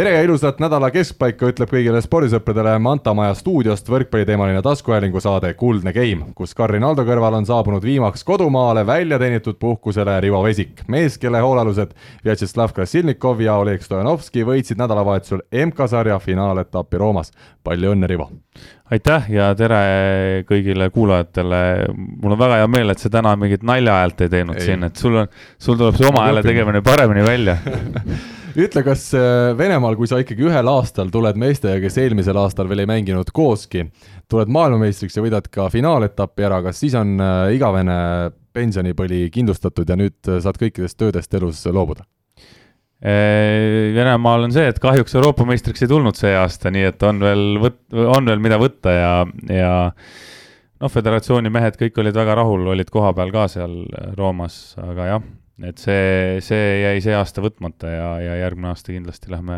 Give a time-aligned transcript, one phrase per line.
[0.00, 5.92] tere ja ilusat nädala keskpaika ütleb kõigile spordisõpradele Manta Maja stuudiost võrkpalliteemaline taskuhäälingu saade Kuldne
[5.92, 10.80] Game, kus Karin Aldo kõrval on saabunud viimaks kodumaale välja teenitud puhkusele Rivo Vesik.
[10.88, 11.92] mees, kelle hoolealused
[12.24, 17.32] Vjatšeslav Krasilnikov ja Oleg Stojanovski võitsid nädalavahetusel MK-sarja finaaletappi Roomas.
[17.62, 18.30] palju õnne, Rivo!
[18.90, 19.84] aitäh ja tere
[20.48, 21.62] kõigile kuulajatele.
[21.92, 24.64] mul on väga hea meel, et sa täna mingit naljahäält ei teinud ei.
[24.64, 25.28] siin, et sul on,
[25.58, 27.60] sul tuleb see oma hääle tegemine paremini välja
[28.58, 32.84] ütle, kas äh, Venemaal, kui sa ikkagi ühel aastal tuled meestega, kes eelmisel aastal veel
[32.84, 33.86] ei mänginud kooski,
[34.30, 37.98] tuled maailmameistriks ja võidad ka finaaletappi ära, kas siis on äh, igavene
[38.56, 42.06] pensionipõli kindlustatud ja nüüd äh, saad kõikidest töödest elus loobuda?
[43.00, 47.44] Venemaal on see, et kahjuks Euroopa meistriks ei tulnud see aasta, nii et on veel
[47.62, 49.12] võt-, on veel mida võtta ja,
[49.48, 53.78] ja noh, föderatsiooni mehed kõik olid väga rahul, olid kohapeal ka seal
[54.18, 55.24] Roomas, aga jah,
[55.68, 59.56] et see, see jäi see aasta võtmata ja, ja järgmine aasta kindlasti lähme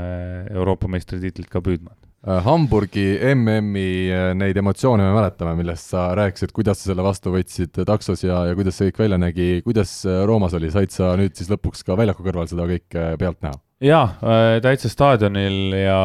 [0.50, 1.94] Euroopa meistritiitlit ka püüdma.
[2.22, 7.32] Äh, Hamburgi MM-i äh, neid emotsioone me mäletame, millest sa rääkisid, kuidas sa selle vastu
[7.34, 11.16] võtsid taksos ja, ja kuidas see kõik välja nägi, kuidas äh, Roomas oli, said sa
[11.18, 13.58] nüüd siis lõpuks ka väljaku kõrval seda kõike pealt näha?
[13.82, 16.00] Jaa, äh, täitsa staadionil ja,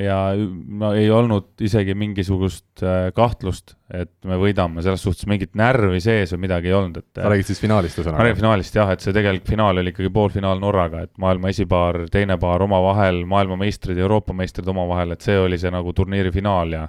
[0.00, 0.18] ja
[0.80, 6.34] no ei olnud isegi mingisugust äh, kahtlust, et me võidame, selles suhtes mingit närvi sees
[6.34, 7.08] või midagi ei olnud, et.
[7.16, 8.20] sa räägid siis finaalist ühesõnaga?
[8.20, 12.02] ma räägin finaalist jah, et see tegelikult finaal oli ikkagi poolfinaal Norraga, et maailma esipaar,
[12.12, 16.76] teine paar omavahel, maailmameistrid ja Euroopa meistrid omavahel, et see oli see nagu turniiri finaal
[16.76, 16.84] ja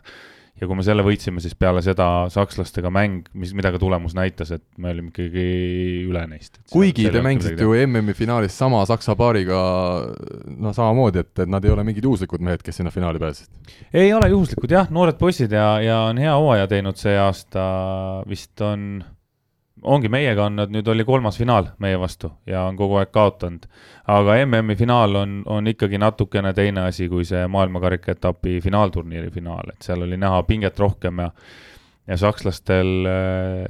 [0.62, 4.54] ja kui me selle võitsime, siis peale seda sakslastega mäng, mis, mida ka tulemus näitas,
[4.54, 5.46] et me olime ikkagi
[6.06, 6.60] üle neist.
[6.72, 9.62] kuigi te mängisite ju MM-i finaalis sama Saksa paariga
[10.46, 13.74] noh, samamoodi, et, et nad ei ole mingid juhuslikud mehed, kes sinna finaali pääsesid?
[13.94, 17.66] ei ole juhuslikud jah, noored poisid ja, ja on hea hooaja teinud see aasta,
[18.30, 19.02] vist on
[19.82, 23.66] ongi meiega on nad, nüüd oli kolmas finaal meie vastu ja on kogu aeg kaotanud.
[24.08, 29.74] aga MM-i finaal on, on ikkagi natukene teine asi kui see maailmakarika etapi finaalturniiri finaal,
[29.74, 31.32] et seal oli näha pinget rohkem ja
[32.08, 33.06] ja sakslastel,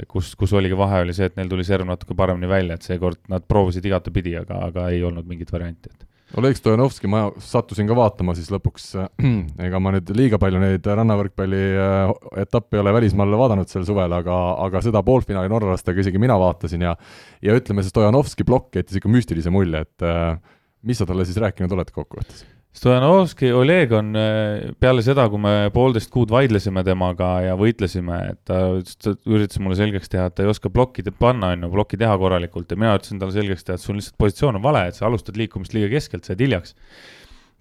[0.08, 3.20] kus, kus oligi vahe, oli see, et neil tuli serv natuke paremini välja, et seekord
[3.30, 6.08] nad proovisid igatepidi, aga, aga ei olnud mingit varianti, et
[6.40, 8.86] Oleg Stojanovski, ma sattusin ka vaatama siis lõpuks,
[9.66, 12.14] ega ma nüüd liiga palju neid rannavõrkpalli äh,
[12.46, 16.88] etappe ei ole välismaal vaadanud sel suvel, aga, aga seda poolfinaali norralastega isegi mina vaatasin
[16.88, 16.96] ja
[17.44, 20.40] ja ütleme, see Stojanovski plokk jättis ikka müstilise mulje, et äh,
[20.88, 22.46] mis sa talle siis rääkinud oled kokkuvõttes?
[22.72, 28.40] Stojanovski, Oleg on äh, peale seda, kui me poolteist kuud vaidlesime temaga ja võitlesime, et
[28.48, 28.62] ta,
[29.04, 32.14] ta üritas mulle selgeks teha, et ta ei oska plokki panna, on ju, plokki teha
[32.22, 35.10] korralikult ja mina ütlesin talle selgeks teha, et sul lihtsalt positsioon on vale, et sa
[35.10, 36.78] alustad liikumist liiga keskelt, sa jääd hiljaks.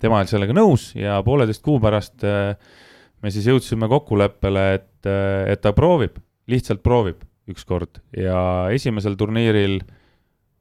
[0.00, 2.54] tema oli sellega nõus ja pooleteist kuu pärast äh,
[3.20, 9.80] me siis jõudsime kokkuleppele, et, äh, et ta proovib, lihtsalt proovib ükskord ja esimesel turniiril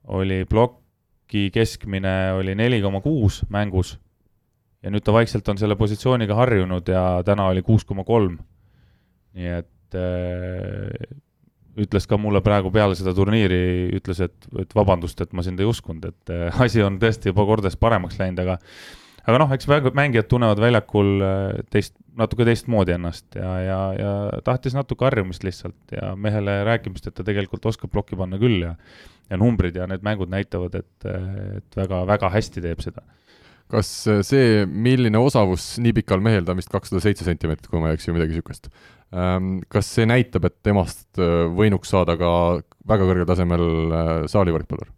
[0.10, 4.00] oli ploki keskmine oli neli koma kuus mängus
[4.84, 8.38] ja nüüd ta vaikselt on selle positsiooniga harjunud ja täna oli kuus koma kolm.
[9.38, 11.18] nii et äh,
[11.80, 13.60] ütles ka mulle praegu peale seda turniiri,
[13.96, 17.46] ütles, et, et vabandust, et ma sind ei uskunud, et äh, asi on tõesti juba
[17.48, 18.58] kordades paremaks läinud, aga
[19.30, 24.74] aga noh, eks mängijad tunnevad väljakul äh, teist, natuke teistmoodi ennast ja, ja, ja tahtis
[24.76, 28.76] natuke harjumist lihtsalt ja mehele rääkimist, et ta tegelikult oskab plokki panna küll ja
[29.30, 33.04] ja numbrid ja need mängud näitavad, et, et väga-väga hästi teeb seda
[33.70, 37.82] kas äh, see, milline osavus nii pikal mehel, ta on vist kakssada seitse sentimeetrit, kui
[37.82, 38.72] ma ei eksi, midagi niisugust,
[39.14, 42.32] ähm, kas see näitab, et temast äh, võinuks saada ka
[42.90, 44.90] väga kõrgel tasemel äh, saalivõrkpallur?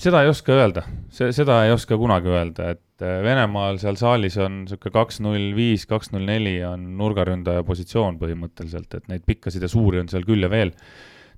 [0.00, 0.82] seda ei oska öelda,
[1.12, 5.82] see, seda ei oska kunagi öelda, et Venemaal seal saalis on niisugune kaks null viis,
[5.88, 10.44] kaks null neli on nurgaründaja positsioon põhimõtteliselt, et neid pikkasid ja suuri on seal küll
[10.44, 10.72] ja veel.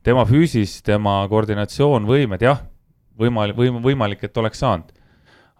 [0.07, 2.63] tema füüsis, tema koordinatsioon, võimed, jah,
[3.19, 4.95] võimalik, võim-, võimalik, et oleks saanud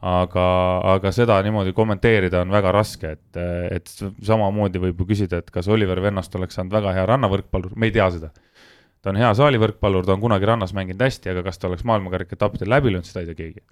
[0.05, 0.47] aga,
[0.95, 3.39] aga seda niimoodi kommenteerida on väga raske, et,
[3.75, 3.91] et
[4.25, 7.95] samamoodi võib ju küsida, et kas Oliver Vennast oleks saanud väga hea rannavõrkpallur, me ei
[7.95, 8.31] tea seda.
[9.03, 12.39] ta on hea saalivõrkpallur, ta on kunagi rannas mänginud hästi, aga kas ta oleks maailmakarika
[12.39, 13.65] etappidel läbi löönud, seda ei tea keegi.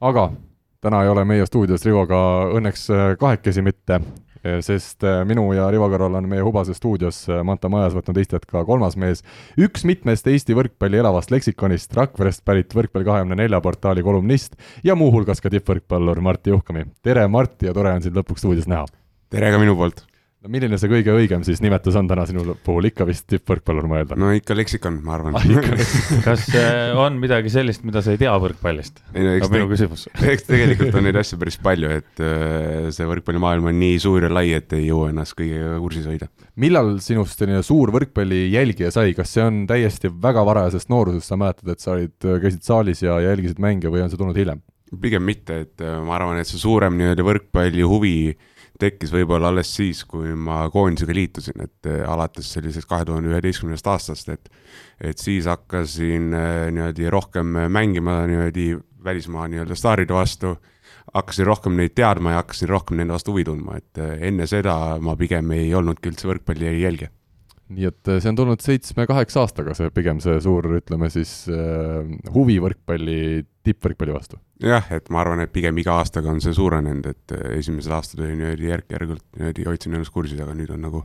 [0.00, 0.30] aga
[0.80, 2.18] täna ei ole meie stuudios Rivoga
[2.54, 2.88] õnneks
[3.18, 4.00] kahekesi mitte,
[4.64, 8.46] sest eh, minu ja Rivo kõrval on meie Hubase stuudios eh, Manta Majas võtnud istet
[8.48, 9.22] ka kolmas mees,
[9.60, 16.22] üks mitmest Eesti võrkpalli elavast leksikonist, Rakverest pärit Võrkpall24 portaali kolumnist ja muuhulgas ka tippvõrkpallur
[16.24, 16.86] Martti Juhkami.
[17.02, 18.86] tere, Martti, ja tore on sind lõpuks stuudios näha!
[19.30, 20.06] tere ka minu poolt!
[20.46, 24.00] No milline see kõige õigem siis nimetus on täna sinu puhul, ikka vist tippvõrkpallur ma
[24.00, 24.20] eeldan?
[24.22, 25.34] no ikka leksikon, ma arvan
[26.26, 29.02] kas äh, on midagi sellist, mida sa ei tea võrkpallist?
[29.12, 30.06] ei no eks, minu küsimus.
[30.32, 34.30] eks tegelikult on neid asju päris palju, et äh, see võrkpallimaailm on nii suur ja
[34.32, 36.30] lai, et ei jõua ennast kõigega kursis hoida.
[36.62, 41.40] millal sinust selline suur võrkpalli jälgija sai, kas see on täiesti väga varajasest noorusest, sa
[41.40, 44.62] mäletad, et sa olid, käisid saalis ja jälgisid mänge või on see tulnud hiljem?
[45.02, 48.18] pigem mitte, et äh, ma arvan, et see suurem nii-öelda võrkpalli huvi
[48.80, 53.92] tekkis võib-olla alles siis, kui ma koondisega liitusin, et äh, alates sellisest kahe tuhande üheteistkümnendast
[53.92, 54.50] aastast, et
[55.00, 58.72] et siis hakkasin äh, niimoodi rohkem mängima niimoodi
[59.04, 60.56] välismaa nii-öelda staaride vastu,
[61.14, 65.16] hakkasin rohkem neid teadma ja hakkasin rohkem nende vastu huvi tundma, et enne seda ma
[65.16, 67.12] pigem ei olnudki üldse võrkpalli jälgija
[67.74, 72.60] nii et see on tulnud seitsme-kaheksa aastaga, see pigem see suur, ütleme siis äh, huvi
[72.62, 77.36] võrkpalli, tippvõrkpalli vastu jah, et ma arvan, et pigem iga aastaga on see suurenenud, et
[77.36, 81.02] eh, esimesed aastad oli niimoodi järk-järgult niimoodi hoidsin ennast kursis, aga nüüd on nagu,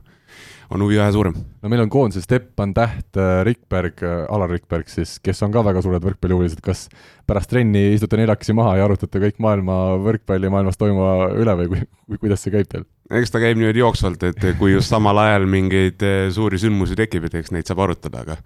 [0.72, 1.36] on huvi vähe suurem.
[1.36, 5.66] no meil on koondises Teppan, Täht, eh, Rikberg, eh, Alar Rikberg siis, kes on ka
[5.68, 6.88] väga suured võrkpallihuvilised, kas
[7.28, 12.24] pärast trenni istute neljakesi maha ja arutate kõik maailma võrkpalli maailmas toimuva üle või kui,
[12.24, 12.88] kuidas see käib teil?
[13.20, 17.28] Eks ta käib niimoodi jooksvalt, et kui just samal ajal mingeid eh, suuri sündmusi tekib,
[17.28, 18.38] et eks neid saab arutada, aga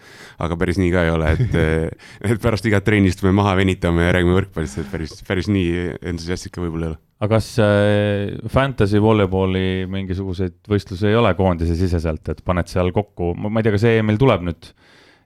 [0.46, 4.08] aga päris nii ka ei ole, et eh, et pärast igat trenni istume maha, venitame
[4.08, 7.02] ja räägime võrkpallist, et päris, päris nii entusiastlik võib-olla ei ole.
[7.26, 13.34] aga kas äh, fantasy voleyballi mingisuguseid võistlusi ei ole koondise siseselt, et paned seal kokku,
[13.38, 14.74] ma ei tea, kas EM-il tuleb nüüd?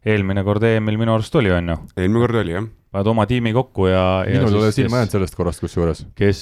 [0.09, 1.79] eelmine kord EM-il minu arust oli, on ju?
[1.97, 4.03] eelmine kord oli, jah paned oma tiimi kokku ja.
[4.25, 6.07] minul ei ole silma jäänud sellest korrast kusjuures.
[6.17, 6.39] kes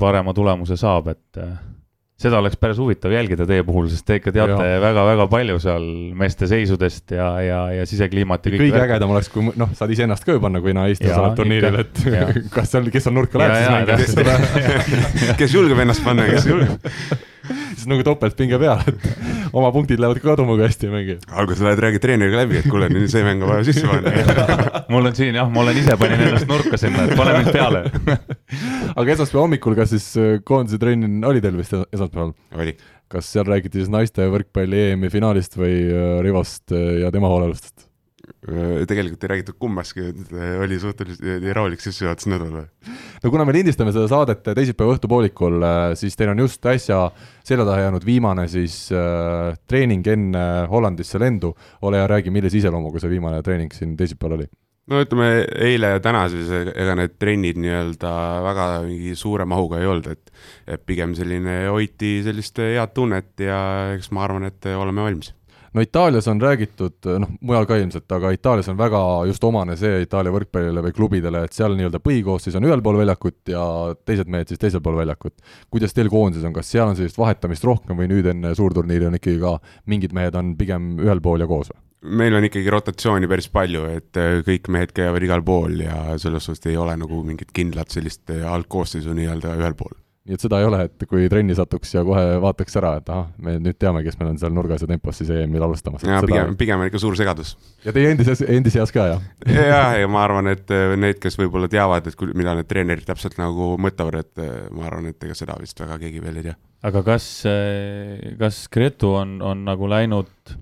[0.00, 1.42] parema tulemuse saab, et
[2.22, 5.88] seda oleks päris huvitav jälgida teie puhul, sest te ikka teate väga-väga palju seal
[6.18, 8.64] meeste seisudest ja, ja, ja sisekliimat ja kõik.
[8.66, 11.80] kõige ägedam oleks, kui noh, saad iseennast ka ju panna, kui naistel sa oled turniiril,
[11.82, 12.30] et ja.
[12.56, 15.36] kas seal, kes on nurka läheb, siis mängib.
[15.42, 16.90] kes julgeb ennast panna kes julgeb
[17.82, 19.06] siis nagu topeltpinge peal, et
[19.52, 21.16] oma punktid lähevad ka kaduma, kui hästi ei mängi.
[21.30, 25.10] alguses lähed, räägid treeneriga läbi, et kuule, nüüd see mäng on vaja sisse panna mul
[25.10, 27.84] on siin jah, ma olen ise panin ennast nurka sinna, et pane mind peale
[28.98, 32.34] aga esmaspäeva hommikul, kas siis äh, koondise trenn oli teil vist esmaspäeval?
[32.58, 32.76] oli.
[33.12, 37.91] kas seal räägiti siis naiste võrkpalli EM-i finaalist või äh, Rivost äh, ja tema hoolealustest?
[38.22, 40.04] Äh, tegelikult ei räägitud kummastki,
[40.34, 42.66] äh, oli suhteliselt rahulik sissejuhatus nädal.
[43.22, 47.04] no kuna me lindistame seda saadet teisipäeva õhtupoolikul, äh, siis teil on just äsja
[47.42, 51.54] selja taha jäänud viimane siis äh, treening enne Hollandisse lendu.
[51.82, 54.48] ole hea, räägi, millise iseloomuga see viimane treening siin teisipäeval oli?
[54.90, 55.28] no ütleme,
[55.58, 58.16] eile ja täna siis ega need trennid nii-öelda
[58.46, 60.30] väga mingi suure mahuga ei olnud, et
[60.78, 63.62] et pigem selline hoiti sellist head tunnet ja
[63.96, 65.34] eks ma arvan, et oleme valmis
[65.72, 70.02] no Itaalias on räägitud, noh, mujal ka ilmselt, aga Itaalias on väga just omane see
[70.04, 73.62] Itaalia võrkpallile või klubidele, et seal nii-öelda põhikoosseis on ühel pool väljakut ja
[74.06, 75.34] teised mehed siis teisel pool väljakut.
[75.70, 79.18] kuidas teil koondises on, kas seal on sellist vahetamist rohkem või nüüd enne suurturniiri on
[79.20, 81.80] ikkagi ka mingid mehed on pigem ühel pool ja koos või?
[82.02, 86.48] meil on ikkagi rotatsiooni päris palju, et äh, kõik mehed käivad igal pool ja selles
[86.48, 90.60] suhtes ei ole nagu mingit kindlat sellist äh, algkoosseisu nii-öelda ühel pool nii et seda
[90.62, 94.04] ei ole, et kui trenni satuks ja kohe vaataks ära, et ahah, me nüüd teame,
[94.06, 96.04] kes meil on seal nurgas ja tempos siis EM-il alustamas.
[96.06, 97.56] jaa, pigem, pigem on ikka suur segadus.
[97.82, 99.24] ja teie endi seas, endi seas ka, jah?
[99.50, 103.34] jah, ja ma arvan, et äh, need, kes võib-olla teavad, et mida need treenerid täpselt
[103.42, 106.58] nagu mõtlevad, et äh, ma arvan, et ega seda vist väga keegi veel ei tea.
[106.86, 110.54] aga kas, äh, kas Gretu on, on nagu läinud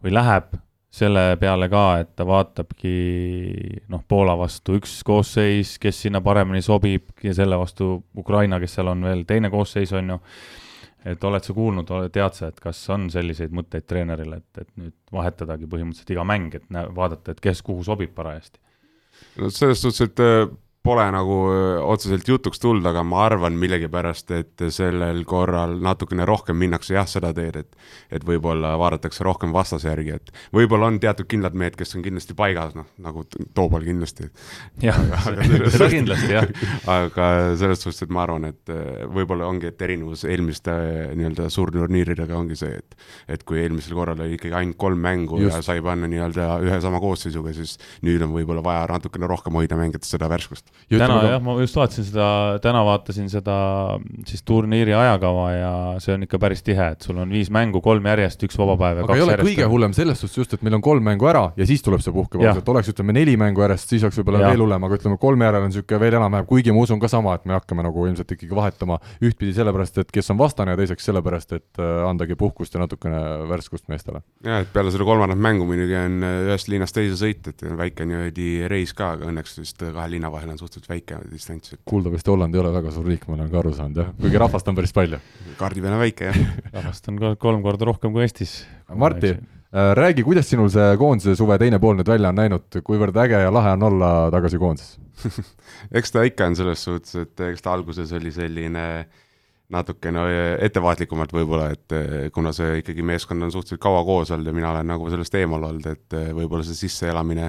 [0.00, 0.56] või läheb
[0.96, 2.92] selle peale ka, et ta vaatabki
[3.92, 8.92] noh, Poola vastu üks koosseis, kes sinna paremini sobib ja selle vastu Ukraina, kes seal
[8.94, 10.20] on veel teine koosseis, on ju.
[11.06, 14.96] et oled sa kuulnud, tead sa, et kas on selliseid mõtteid treenerile, et, et nüüd
[15.12, 18.58] vahetadagi põhimõtteliselt iga mäng, et näe, vaadata, et kes kuhu sobib parajasti?
[19.40, 20.48] no selles suhtes, et äh,
[20.86, 21.36] pole nagu
[21.90, 27.32] otseselt jutuks tulnud, aga ma arvan millegipärast, et sellel korral natukene rohkem minnakse jah, seda
[27.36, 31.96] teed, et et võib-olla vaadatakse rohkem vastase järgi, et võib-olla on teatud kindlad mehed, kes
[31.98, 33.24] on kindlasti paigas, noh, nagu
[33.56, 34.28] Toobal kindlasti.
[34.82, 34.98] jah,
[35.74, 36.46] seda kindlasti, jah.
[36.96, 37.28] aga
[37.58, 38.74] selles suhtes, et ma arvan, et
[39.12, 40.74] võib-olla ongi, et erinevus eelmiste
[41.18, 42.98] nii-öelda suurturniiridega ongi see, et
[43.36, 45.56] et kui eelmisel korral oli ikkagi ainult kolm mängu Just.
[45.56, 47.76] ja sai panna nii-öelda ühe sama koosseisuga, siis
[48.06, 52.06] nüüd on võib-olla vaja natukene rohkem hoida mängides seda värskust täna jah, ma just vaatasin
[52.06, 52.26] seda,
[52.62, 53.56] täna vaatasin seda
[54.28, 58.06] siis turniiri ajakava ja see on ikka päris tihe, et sul on viis mängu, kolm
[58.06, 59.50] järjest, üks vaba päev ja aga kaks ei ole järjest.
[59.50, 62.14] kõige hullem selles suhtes just, et meil on kolm mängu ära ja siis tuleb see
[62.14, 65.48] puhkepaus, et oleks, ütleme, neli mängu järjest, siis oleks võib-olla veel hullem, aga ütleme, kolme
[65.48, 68.36] järel on niisugune veel enam-vähem, kuigi ma usun ka sama, et me hakkame nagu ilmselt
[68.36, 72.78] ikkagi vahetama ühtpidi sellepärast, et kes on vastane ja teiseks sellepärast, et äh, andagi puhkust
[72.78, 74.22] ja natukene värskust meestele.
[74.46, 78.06] jah, et peale seda kolmandat mängu muidugi on äh, ühest linnast teise sõit, et väike
[78.06, 81.74] niimoodi reis ka, aga õnneks vist kahe linna vahel on suht suhteliselt väike distants.
[81.88, 84.68] kuuldavasti Holland ei ole väga suur riik, ma olen ka aru saanud jah, kuigi rahvast
[84.68, 85.20] on päris palju.
[85.58, 86.40] peal on väike jah.
[86.78, 88.58] rahvast on kolm korda rohkem kui Eestis.
[88.94, 93.16] Martti, äh, räägi, kuidas sinul see koondise suve teine pool nüüd välja on näinud, kuivõrd
[93.24, 94.98] äge ja lahe on olla tagasi koondises
[95.98, 98.84] eks ta ikka on selles suhtes, et eks ta alguses oli selline
[99.72, 100.22] natukene
[100.62, 104.70] ettevaatlikumalt võib-olla, et eh, kuna see ikkagi meeskond on suhteliselt kaua koos olnud ja mina
[104.70, 107.48] olen nagu sellest eemal olnud, et eh, võib-olla see sisseelamine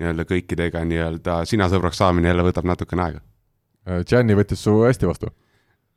[0.00, 3.22] nii-öelda kõikidega nii-öelda sina sõbraks saamine jälle võtab natukene aega.
[4.08, 5.32] Gianni võttis su hästi vastu?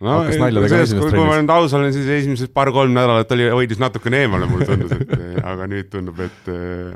[0.02, 4.24] no sellest, kui, kui ma nüüd aus olen, siis esimesed paar-kolm nädalat oli, hoidis natukene
[4.26, 6.50] eemale, mulle tundus, et aga nüüd tundub, et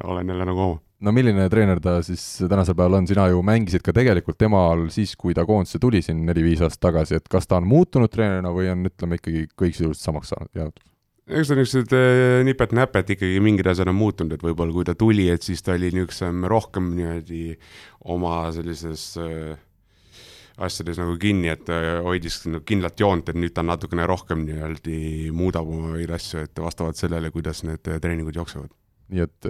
[0.03, 3.83] olen jälle nagu oma no milline treener ta siis tänasel päeval on, sina ju mängisid
[3.85, 7.59] ka tegelikult temal siis, kui ta koondisse tuli siin neli-viis aastat tagasi, et kas ta
[7.59, 10.83] on muutunud treenerina või on, ütleme ikkagi kõik sisuliselt samaks saanud, jäänud?
[11.25, 15.29] eks ta niisugused äh, nipet-näpet ikkagi mingid asjad on muutunud, et võib-olla kui ta tuli,
[15.33, 17.43] et siis ta oli niisugusem rohkem niimoodi
[18.13, 19.55] oma sellises äh,
[20.61, 25.01] asjades nagu kinni, et äh, hoidis nagu kindlat joont, et nüüd ta natukene rohkem nii-öelda
[25.35, 28.73] muudab oma asju, et vastavalt sellele, kuidas need treeningud jooksevad
[29.13, 29.47] nii et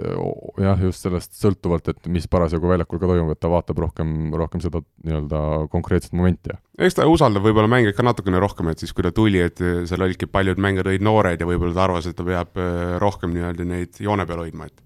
[0.60, 4.62] jah, just sellest sõltuvalt, et mis parasjagu väljakul ka toimub, et ta vaatab rohkem, rohkem
[4.64, 6.56] seda nii-öelda konkreetset momenti.
[6.78, 10.04] eks ta usaldab võib-olla mängijaid ka natukene rohkem, et siis kui ta tuli, et seal
[10.04, 12.60] olidki paljud mängijad olid noored ja võib-olla ta arvas, et ta peab
[13.02, 14.85] rohkem nii-öelda neid joone peal hoidma, et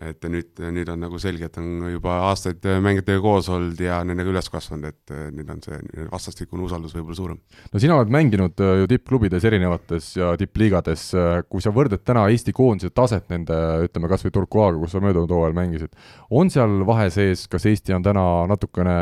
[0.00, 4.32] et nüüd, nüüd on nagu selge, et on juba aastaid mängijatega koos olnud ja nendega
[4.32, 7.40] üles kasvanud, et nüüd on see vastastikune usaldus võib-olla suurem.
[7.72, 12.26] no sina oled mänginud äh, ju tippklubides erinevates ja tippliigades, äh, kui sa võrdled täna
[12.32, 15.92] Eesti koondise taset nende, ütleme kas või Turkuaaga, kus sa möödunud hooajal mängisid,
[16.30, 18.96] on seal vahe sees, kas Eesti on täna natukene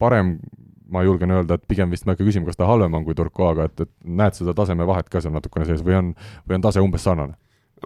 [0.00, 0.38] parem
[0.88, 3.16] ma julgen öelda, et pigem vist ma ei hakka küsima, kas ta halvem on kui
[3.16, 6.14] Turkuaaga, et, et näed seda tasemevahet ka seal natukene sees või on,
[6.48, 7.36] või on tase umbes sarnane?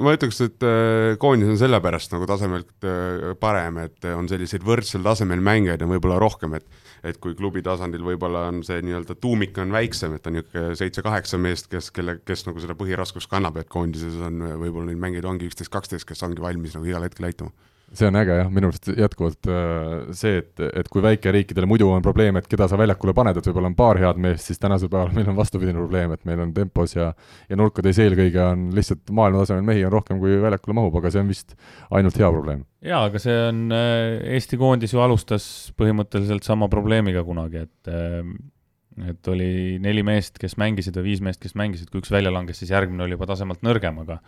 [0.01, 5.05] Ma ütleks, et äh, koondis on sellepärast nagu tasemelt äh, parem, et on selliseid võrdsel
[5.05, 6.67] tasemel mängijaid on võib-olla rohkem, et
[7.03, 11.41] et kui klubi tasandil võib-olla on see nii-öelda tuumik on väiksem, et on niisugune seitse-kaheksa
[11.43, 15.51] meest, kes, kelle, kes nagu seda põhiraskust kannab, et koondises on võib-olla neid mängijaid ongi
[15.51, 17.51] üksteist, kaksteist, kes ongi valmis nagu igal hetkel aitama
[17.97, 22.05] see on äge jah, minu arust jätkuvalt äh, see, et, et kui väikeriikidel muidu on
[22.05, 25.13] probleem, et keda sa väljakule paned, et võib-olla on paar head meest, siis tänasel päeval
[25.17, 27.13] meil on vastupidine probleem, et meil on tempos ja
[27.49, 31.33] ja nurkades eelkõige on lihtsalt maailmatasemel mehi on rohkem, kui väljakule mahub, aga see on
[31.33, 31.57] vist
[31.93, 32.65] ainult hea probleem.
[32.87, 35.45] jaa, aga see on, äh, Eesti koondis ju alustas
[35.79, 38.23] põhimõtteliselt sama probleemiga kunagi, et äh,
[39.09, 42.59] et oli neli meest, kes mängisid või viis meest, kes mängisid, kui üks välja langes,
[42.61, 44.19] siis järgmine oli juba tasemelt nõrgem, aga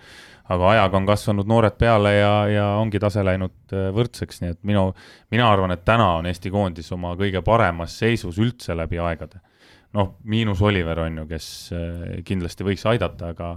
[0.55, 4.61] aga ajaga on kasvanud noored peale ja, ja ongi tase läinud äh, võrdseks, nii et
[4.69, 4.87] minu,
[5.33, 9.41] mina arvan, et täna on Eesti koondis oma kõige paremas seisus üldse läbi aegade.
[9.95, 13.55] noh, miinus Oliver on ju, kes äh, kindlasti võiks aidata, aga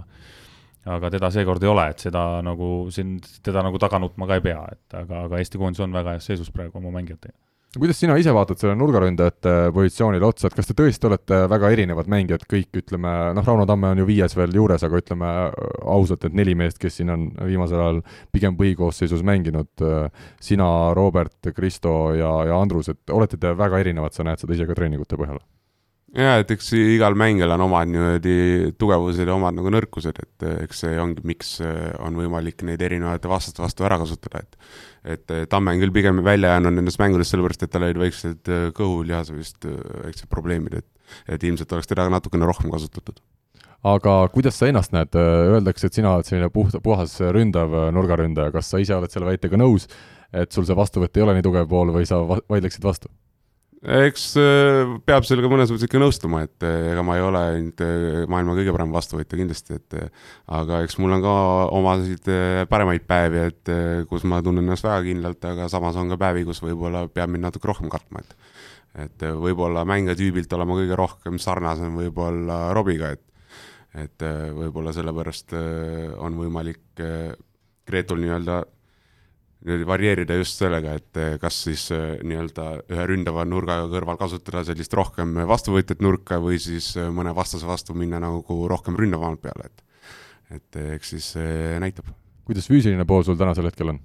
[0.88, 4.44] aga teda seekord ei ole, et seda nagu siin, teda nagu taga nutma ka ei
[4.44, 7.36] pea, et aga, aga Eesti koondis on väga heas seisus praegu oma mängijatega
[7.76, 12.08] kuidas sina ise vaatad selle nurgaründajate positsioonile otsa, et kas te tõesti olete väga erinevad
[12.08, 15.34] mängijad kõik, ütleme, noh, Rauno Tamme on ju viies veel juures, aga ütleme
[15.84, 18.00] ausalt, et neli meest, kes siin on viimasel ajal
[18.32, 19.84] pigem põhikoosseisus mänginud,
[20.40, 24.68] sina, Robert, Kristo ja, ja Andrus, et olete te väga erinevad, sa näed seda ise
[24.68, 25.42] ka treeningute põhjal?
[26.16, 30.84] jaa, et eks igal mängijal on omad niimoodi tugevused ja omad nagu nõrkused, et eks
[30.84, 31.58] see ongi, miks
[32.00, 34.56] on võimalik neid erinevate vastaste vastu ära kasutada, et
[35.04, 39.36] et Tamme on küll pigem välja jäänud nendest mängudest, sellepärast et tal olid väiksed kõhulihase
[39.36, 40.88] vist väiksed probleemid, et
[41.28, 43.20] et ilmselt oleks teda natukene rohkem kasutatud.
[43.86, 48.72] Aga kuidas sa ennast näed, öeldakse, et sina oled selline puht, puhas ründav nurgaründaja, kas
[48.72, 49.86] sa ise oled selle väitega nõus,
[50.34, 53.08] et sul see vastuvõtt ei ole nii tugev pool või sa vaidleksid vastu?
[53.78, 57.82] Eks äh, peab sellega mõnes mõttes ikka nõustuma, et äh, ega ma ei ole ainult
[57.84, 59.98] äh, maailma kõige parem vastuvõtja kindlasti, et
[60.58, 61.34] aga eks mul on ka
[61.78, 62.30] omasid
[62.70, 63.72] paremaid päevi, et
[64.10, 67.46] kus ma tunnen ennast väga kindlalt, aga samas on ka päevi, kus võib-olla peab mind
[67.46, 68.36] natuke rohkem kartma, et
[68.98, 73.24] et võib-olla mängijatüübilt olema kõige rohkem sarnasem võib-olla Robiga, et
[73.98, 74.24] et
[74.56, 75.54] võib-olla sellepärast
[76.18, 77.04] on võimalik
[77.88, 78.58] Gretul nii-öelda
[79.88, 84.94] varieerida just sellega, et eh, kas siis eh, nii-öelda ühe ründava nurga kõrval kasutada sellist
[84.96, 89.84] rohkem vastuvõtjat nurka või siis eh, mõne vastase vastu minna nagu rohkem ründavamalt peale, et
[90.48, 91.26] et eks siis
[91.76, 92.06] näitab.
[92.48, 93.98] kuidas füüsiline pool sul tänasel hetkel on?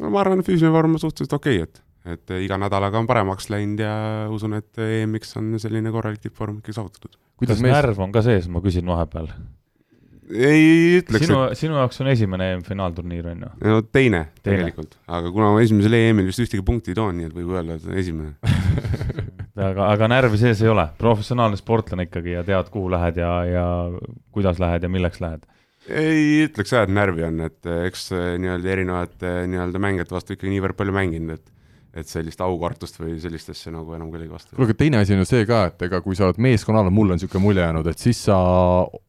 [0.00, 1.82] no ma arvan, et füüsiline vorm on suhteliselt okei okay,, et
[2.14, 3.92] et iga nädalaga on paremaks läinud ja
[4.32, 7.18] usun, et EM-iks on selline korralik tippvorm ikkagi saavutatud.
[7.40, 7.76] kuidas mees...
[7.76, 9.28] närv on ka sees, ma küsin vahepeal
[10.30, 11.26] ei ütleks.
[11.26, 13.50] sinu et..., sinu jaoks on esimene EM-finaalturniir, on ju?
[13.64, 14.64] no teine, teine.
[14.64, 17.78] tegelikult, aga kuna ma esimesel EM-il vist ühtegi punkti ei toonud, nii et võib öelda,
[17.78, 18.34] et esimene
[19.68, 23.66] aga, aga närvi sees ei ole, professionaalne sportlane ikkagi ja tead, kuhu lähed ja, ja
[24.34, 25.44] kuidas lähed ja milleks lähed?
[25.84, 30.78] ei ütleks jah, et närvi on, et eks nii-öelda erinevate nii-öelda mängijate vastu ikkagi niivõrd
[30.78, 31.53] palju mänginud, et
[31.94, 34.56] et sellist aukartust või sellist asja nagu enam kellegi vastu.
[34.56, 37.14] kuule, aga teine asi on ju see ka, et ega kui sa oled meeskonnal, mul
[37.14, 38.38] on niisugune mulje jäänud, et siis sa,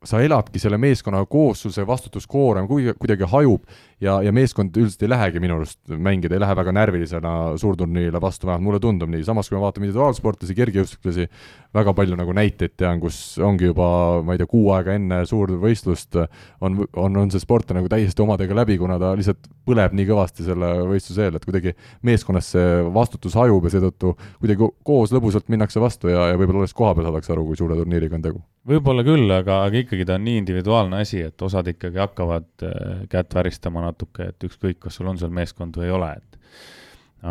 [0.06, 3.65] sa eladki selle meeskonna koossuse vastutuskoorem kuidagi, kuidagi hajub
[4.04, 8.50] ja, ja meeskond üldiselt ei lähegi minu arust mängida, ei lähe väga närvilisena suurturniirile vastu,
[8.50, 11.28] vähemalt mulle tundub nii, samas kui me vaatame individuaalsportlasi, kergejõustiklasi,
[11.75, 13.88] väga palju nagu näiteid tean, kus ongi juba,
[14.25, 18.58] ma ei tea, kuu aega enne suurvõistlust on, on, on see sportlane nagu täiesti omadega
[18.58, 21.75] läbi, kuna ta lihtsalt põleb nii kõvasti selle võistluse eel, et kuidagi
[22.06, 26.75] meeskonnas see vastutus hajub ja seetõttu kuidagi koos lõbusalt minnakse vastu ja, ja võib-olla alles
[26.75, 28.44] koha peal saadakse aru, kui suure turniiriga on tegu.
[28.68, 33.06] võib-olla küll, aga, aga ikkagi ta on nii individuaalne asi, et osad ikkagi hakkavad äh,
[33.12, 36.39] kätt väristama natuke, et ükskõik, kas sul on seal meeskond või ei ole, et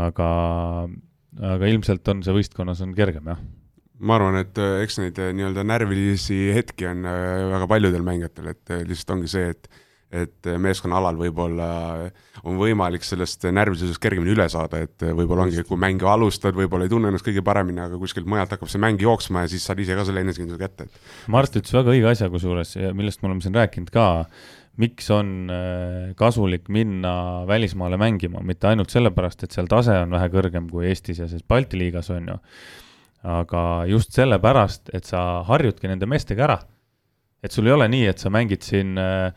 [0.04, 0.30] aga,
[1.54, 3.44] aga ilmselt on see võistkonnas on kergem, jah
[4.04, 8.78] ma arvan, et äh, eks neid äh, nii-öelda närvilisi hetki on väga paljudel mängijatel, et
[8.88, 9.70] lihtsalt ongi see, et
[10.14, 11.66] et meeskonna alal võib-olla
[12.46, 16.92] on võimalik sellest närvilisusest kergemini üle saada, et võib-olla ongi, kui mängu alustad, võib-olla ei
[16.92, 19.96] tunne ennast kõige paremini, aga kuskilt mujalt hakkab see mäng jooksma ja siis saad ise
[19.98, 20.86] ka selle enesekindluse kätte.
[21.32, 24.06] Mart ütles väga õige asja kusjuures, millest me oleme siin rääkinud ka,
[24.80, 30.30] miks on äh, kasulik minna välismaale mängima, mitte ainult sellepärast, et seal tase on vähe
[30.32, 32.38] kõrgem kui Eestis ja siis Balti liigas on ju,
[33.34, 36.58] aga just sellepärast, et sa harjudki nende meestega ära.
[37.44, 39.28] et sul ei ole nii, et sa mängid siin äh,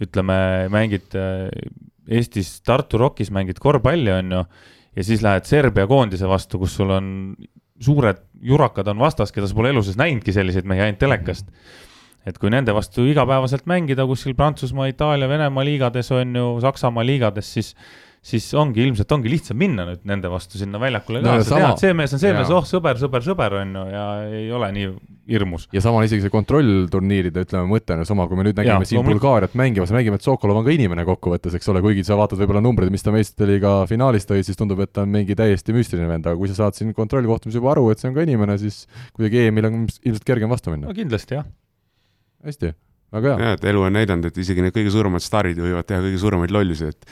[0.00, 1.50] ütleme, mängid äh,
[2.06, 4.42] Eestis Tartu Rockis mängid korvpalli, on ju,
[4.96, 7.08] ja siis lähed Serbia koondise vastu, kus sul on
[7.82, 11.50] suured jurakad on vastas, keda sa pole elu sees näinudki selliseid mehi ainult telekast.
[12.26, 17.52] Et kui nende vastu igapäevaselt mängida kuskil Prantsusmaa, Itaalia, Venemaa liigades on ju, Saksamaa liigades,
[17.54, 17.74] siis
[18.26, 21.68] siis ongi ilmselt ongi lihtsam minna nüüd nende vastu sinna väljakule no, ka, sa sama...
[21.68, 22.38] tead, see mees on see ja.
[22.38, 24.88] mees, oh sõber, sõber, sõber on ju ja ei ole nii
[25.30, 25.68] hirmus.
[25.74, 28.82] ja sama on isegi see kontrollturniiride, ütleme, mõte on ju sama, kui me nüüd nägime
[28.82, 32.18] ja, siin Bulgaariat mängimas, mängime, et Sokolov on ka inimene kokkuvõttes, eks ole, kuigi sa
[32.18, 35.38] vaatad võib-olla numbreid, mis ta meistrite liiga finaalis tõi, siis tundub, et ta on mingi
[35.38, 38.26] täiesti müstiline vend, aga kui sa saad siin kontrollkohtumisel juba aru, et see on ka
[38.26, 40.90] inimene, siis kuidagi EM-il on ilmselt kergem vastu minna.
[40.90, 41.46] no kindlasti, jah.
[42.46, 42.74] Hästi
[43.14, 43.44] väga hea.
[43.44, 46.54] jah, et elu on näidanud, et isegi need kõige suuremad staarid võivad teha kõige suuremaid
[46.54, 47.06] lollusi, et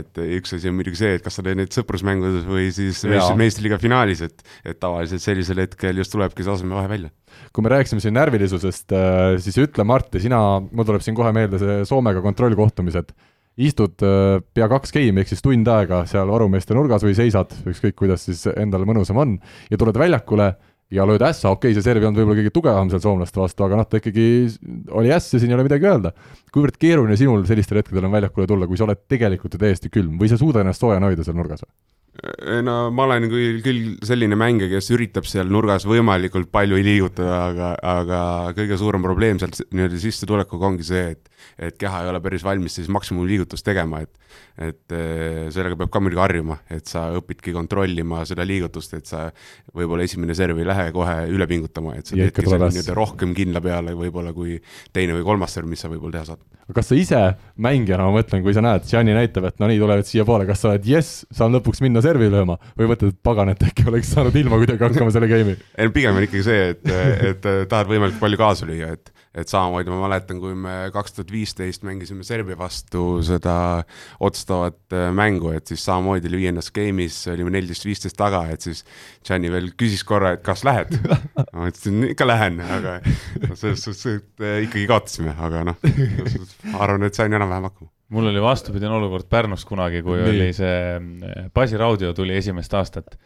[0.00, 3.04] et üks asi on muidugi see, et kas sa teed neid sõprusmängudes või siis
[3.38, 7.12] meistriliiga finaalis, et et tavaliselt sellisel hetkel just tulebki see asemevahe välja.
[7.54, 11.60] kui me rääkisime siin närvilisusest, äh, siis ütle, Martti, sina, mul tuleb siin kohe meelde
[11.62, 13.12] see Soomega kontrollkohtumised,
[13.58, 17.96] istud äh, pea kaks game'i ehk siis tund aega seal varumeeste nurgas või seisad, ükskõik
[17.98, 19.38] kuidas siis endale mõnusam on,
[19.70, 20.52] ja tuled väljakule
[20.94, 23.66] ja lööd ässa, okei okay,, see serv ei olnud võib-olla kõige tugevam seal soomlaste vastu,
[23.66, 24.24] aga noh, ta ikkagi
[24.96, 26.14] oli äss ja siin ei ole midagi öelda.
[26.54, 30.16] kuivõrd keeruline sinul sellistel hetkedel on väljakule tulla, kui sa oled tegelikult ju täiesti külm
[30.20, 31.74] või sa suudad ennast soojana hoida seal nurgas või?
[32.64, 37.72] no ma olen küll, küll selline mängija, kes üritab seal nurgas võimalikult palju liigutada, aga,
[37.78, 38.22] aga
[38.56, 41.27] kõige suurem probleem sealt nii-öelda sissetulekuga ongi see, et
[41.58, 44.14] et keha ei ole päris valmis siis maksimumliigutust tegema, et
[44.58, 49.28] et eh, sellega peab ka muidugi harjuma, et sa õpidki kontrollima seda liigutust, et sa
[49.76, 53.62] võib-olla esimene serv ei lähe kohe üle pingutama, et sa teedki selle nii-öelda rohkem kindla
[53.64, 54.56] peale võib-olla kui
[54.94, 56.42] teine või kolmas serv, mis sa võib-olla teha saad.
[56.74, 57.20] kas sa ise
[57.68, 60.72] mängijana, ma mõtlen, kui sa näed, Gianni näitab, et no nii, tulevad siiapoole, kas sa
[60.72, 64.42] oled jess, saan lõpuks minna servi lööma või mõtled, et pagan, et äkki oleks saanud
[64.42, 65.54] ilma kuidagi hakkama selle game'i?
[65.78, 66.92] ei, pigem on ikkagi see, et,
[67.30, 71.32] et tahad võimalikult palju kaasa lüüa, et et samamoodi ma mäletan, kui me kaks tuhat
[71.32, 73.56] viisteist mängisime Serbia vastu seda
[74.24, 78.84] otsustavat äh, mängu, et siis samamoodi oli viiendas game'is, olime neliteist-viisteist taga, et siis
[79.26, 80.96] Gianni veel küsis korra, et kas lähed?
[81.52, 82.98] Ma ütlesin, ikka lähen, aga
[83.52, 85.78] selles suhtes, et äh, ikkagi kaotasime, aga noh,
[86.78, 87.92] arvan, et sain enam-vähem hakkama.
[88.08, 90.28] Mul oli vastupidine olukord Pärnus kunagi, kui Nii.
[90.30, 93.18] oli see äh, Basi Raudio tuli esimest aastat.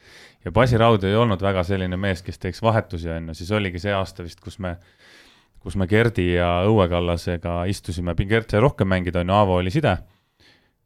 [0.42, 3.78] Ja Basi Raudio ei olnud väga selline mees, kes teeks vahetusi, on ju, siis oligi
[3.78, 4.74] see aasta vist, kus me
[5.62, 9.72] kus me Gerdi ja Õue Kallasega istusime, Gert sai rohkem mängida, on ju, Aavo oli
[9.74, 9.94] side.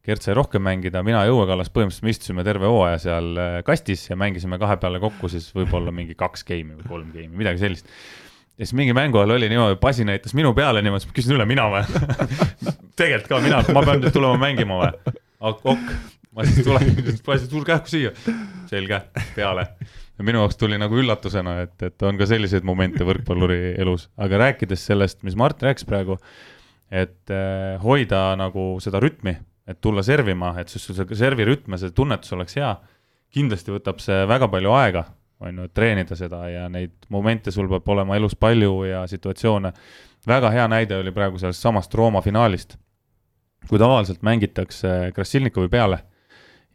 [0.07, 3.57] Gert sai rohkem mängida, mina ja Õue Kallas põhimõtteliselt me istusime terve hooaja seal äh,
[3.67, 7.65] kastis ja mängisime kahe peale kokku siis võib-olla mingi kaks game'i või kolm game'i, midagi
[7.65, 7.91] sellist.
[8.55, 11.39] ja siis mingi mängu ajal oli niimoodi, Pasi näitas minu peale niimoodi, siis ma küsin
[11.39, 11.83] üle, mina või
[13.01, 15.17] tegelikult ka mina, ma pean nüüd tulema mängima või?
[15.51, 15.95] ok,
[16.37, 16.95] ma siis tulen,
[17.27, 18.15] Pasi, tulge kähku siia.
[18.71, 19.03] selge,
[19.35, 19.71] peale
[20.25, 24.87] minu jaoks tuli nagu üllatusena, et, et on ka selliseid momente võrkpalluri elus, aga rääkides
[24.89, 26.17] sellest, mis Mart rääkis praegu,
[26.91, 31.95] et eh, hoida nagu seda rütmi, et tulla servima, et sul see servirütm ja see
[31.95, 32.73] tunnetus oleks hea,
[33.35, 35.05] kindlasti võtab see väga palju aega,
[35.45, 39.73] on ju, et treenida seda ja neid momente sul peab olema elus palju ja situatsioone.
[40.27, 42.79] väga hea näide oli praegu sellest samast Rooma finaalist,
[43.69, 45.99] kui tavaliselt mängitakse Krassilnikovi peale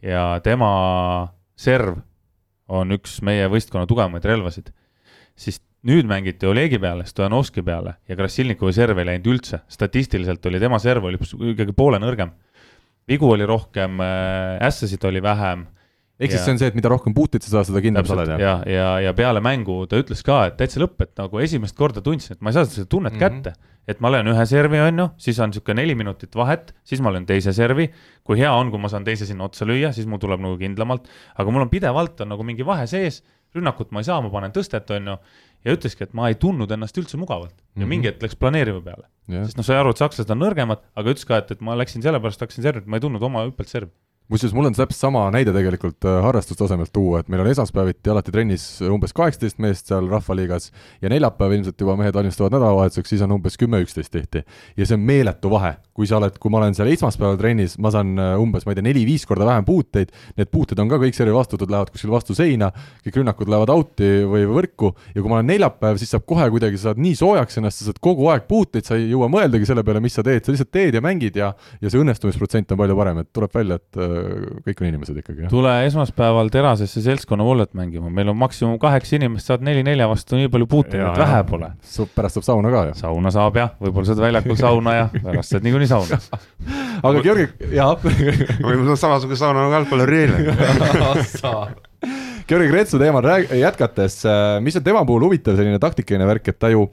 [0.02, 1.98] ja tema serv
[2.68, 4.70] on üks meie võistkonna tugevamaid relvasid,
[5.36, 10.60] siis nüüd mängiti Olegi peale, Stojanovski peale ja Krassilnikovi serv ei läinud üldse, statistiliselt oli
[10.62, 11.20] tema serv oli
[11.52, 12.32] ikkagi poole nõrgem.
[13.08, 15.66] vigu oli rohkem, äh, ässasid oli vähem
[16.20, 18.32] ehk siis see on see, et mida rohkem puuteid sa saad, seda kindlam sa oled,
[18.42, 22.04] ja, ja, ja peale mängu ta ütles ka, et täitsa lõpp, et nagu esimest korda
[22.04, 23.20] tundsin, et ma ei saa seda tunnet mm.
[23.20, 23.42] -hmm.
[23.42, 23.70] kätte.
[23.88, 27.10] et ma löön ühe servi, on ju, siis on niisugune neli minutit vahet, siis ma
[27.10, 27.90] löön teise servi.
[28.24, 31.08] kui hea on, kui ma saan teise sinna otsa lüüa, siis mul tuleb nagu kindlamalt,
[31.34, 33.22] aga mul on pidevalt on nagu mingi vahe sees,
[33.54, 35.16] rünnakut ma ei saa, ma panen tõstet, on ju.
[35.64, 37.82] ja ütleski, et ma ei tundnud ennast üldse mugavalt ja mm.
[37.82, 37.88] -hmm.
[37.88, 41.10] mingi hetk läks planeeriva peale, jah, sest noh, sai aru, et sakslased on nõrgemad, aga
[41.10, 43.92] ütles ka, et, et ma läksin sellepärast, hakkasin servit, ma ei tundnud oma hüppelt servi.
[44.30, 48.32] Kusjuures mul on täpselt sama näide tegelikult äh, harrastustasemelt tuua, et meil on esmaspäeviti alati
[48.34, 50.70] trennis umbes kaheksateist meest seal Rahvaliigas
[51.02, 54.44] ja neljapäev ilmselt juba mehed valmistuvad nädalavahetuseks, siis on umbes kümme-üksteist tihti.
[54.76, 57.92] ja see on meeletu vahe, kui sa oled, kui ma olen seal esmaspäeval trennis, ma
[57.94, 61.18] saan äh, umbes, ma ei tea, neli-viis korda vähem puuteid, need puuted on ka kõik
[61.18, 62.70] servi vastutud, lähevad kuskil vastu seina,
[63.04, 64.92] kõik rünnakud lähevad out'i või võrku.
[65.12, 67.90] Ja kui ma olen neljapäev, siis saab kohe kuidagi, sa saad nii soojaks ennast, sa
[67.90, 70.72] saad kogu aeg puuteid, sa ei jõua mõeldagi selle peale, mis sa teed, sa lihtsalt
[70.72, 74.11] teed ja mängid ja ja see õnnestumisprotsent on palju parem, et tuleb välja, et äh,
[74.66, 75.50] kõik on inimesed ikkagi, jah.
[75.52, 80.50] tule esmaspäeval Terasesse seltskonna vollet mängima, meil on maksimum kaheksa inimest, saad neli-nelja vastu nii
[80.52, 81.70] palju puuteid, et vähe pole.
[82.16, 82.98] pärast saab sauna ka ju.
[83.02, 86.20] sauna saab jah, võib-olla saad väljakul sauna ja pärast saad niikuinii sauna.
[87.06, 87.94] aga Georgi, jaa.
[88.02, 90.36] või samasugune sauna nagu jalgpalluri eile.
[92.48, 94.22] Georgi Kretsu teemal rääg-, jätkates,
[94.60, 96.88] mis on tema puhul huvitav selline taktikaline värk, et ta ju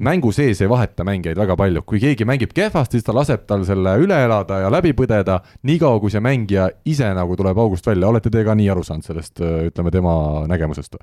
[0.00, 3.64] mängu sees ei vaheta mängijaid väga palju, kui keegi mängib kehvasti, siis ta laseb tal
[3.68, 8.08] selle üle elada ja läbi põdeda, niikaua kui see mängija ise nagu tuleb august välja,
[8.08, 10.14] olete te ka nii aru saanud sellest, ütleme tema
[10.50, 11.00] nägemusest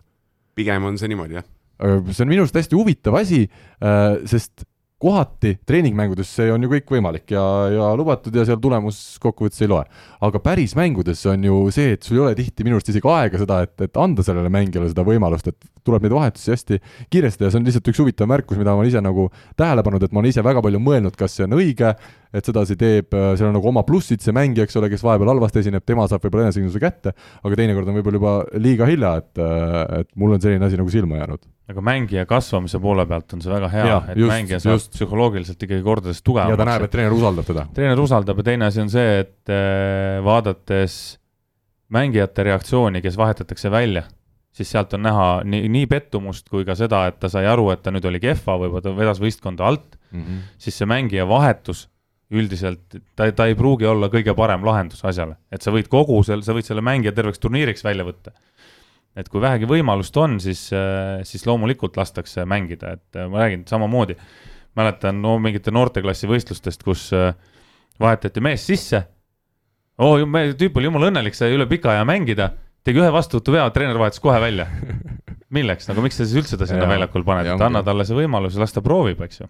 [0.58, 1.46] pigem on see niimoodi, jah.
[2.10, 3.46] see on minu arust hästi huvitav asi,
[4.30, 4.66] sest
[4.98, 9.70] kohati treeningmängudes see on ju kõik võimalik ja, ja lubatud ja seal tulemus kokkuvõttes ei
[9.70, 9.84] loe.
[10.26, 13.38] aga päris mängudes on ju see, et sul ei ole tihti minu arust isegi aega
[13.44, 16.80] seda, et, et anda sellele mängijale seda võimalust, et tuleb neid vahetusi hästi
[17.14, 19.28] kiiresti ja see on lihtsalt üks huvitav märkus, mida ma olen ise nagu
[19.60, 21.94] tähele pannud, et ma olen ise väga palju mõelnud, kas see on õige,
[22.34, 25.62] et sedasi teeb, seal on nagu oma plussid, see mängija, eks ole, kes vahepeal halvasti
[25.62, 27.14] esineb, tema saab võib-olla enesekindluse kätte,
[27.46, 29.46] aga teinekord on võib-olla juba liiga hilja, et,
[30.02, 31.46] et mul on selline asi nagu silma jäänud.
[31.68, 34.92] Aga mängija kasvamise poole pealt on see väga hea et just, mängija saab just.
[34.96, 36.94] psühholoogiliselt ikkagi kordades ja ta näeb, tugevamaks et.
[36.94, 37.66] treener usaldab teda.
[37.76, 41.18] treener usaldab ja teine asi on see, et äh, vaadates
[41.94, 44.04] mängijate reaktsiooni, kes vahetatakse välja,
[44.56, 47.84] siis sealt on näha nii, nii pettumust kui ka seda, et ta sai aru, et
[47.84, 49.96] ta nüüd oli kehva, võib-olla ta vedas võistkonda alt,
[50.60, 51.86] siis see mängija vahetus
[52.32, 56.44] üldiselt, ta, ta ei pruugi olla kõige parem lahendus asjale, et sa võid kogu selle,
[56.44, 58.34] sa võid selle mängija terveks turniiriks välja võtta.
[59.18, 60.68] Et kui vähegi võimalust on, siis,
[61.28, 64.18] siis loomulikult lastakse mängida, et äh, ma räägin samamoodi,
[64.78, 67.32] mäletan no mingite noorteklassi võistlustest, kus äh,
[68.02, 69.04] vahetati mees sisse.
[69.98, 70.20] oo,
[70.60, 72.52] tüüp oli jumala õnnelik, sai üle pika aja mängida,
[72.86, 74.70] tegi ühe vastuvõtu vea, treener vahetas kohe välja.
[75.58, 78.58] milleks, nagu miks sa siis üldse ta sinna väljakul paned, et anna talle see võimalus
[78.58, 79.48] ja las ta proovib, eks ju.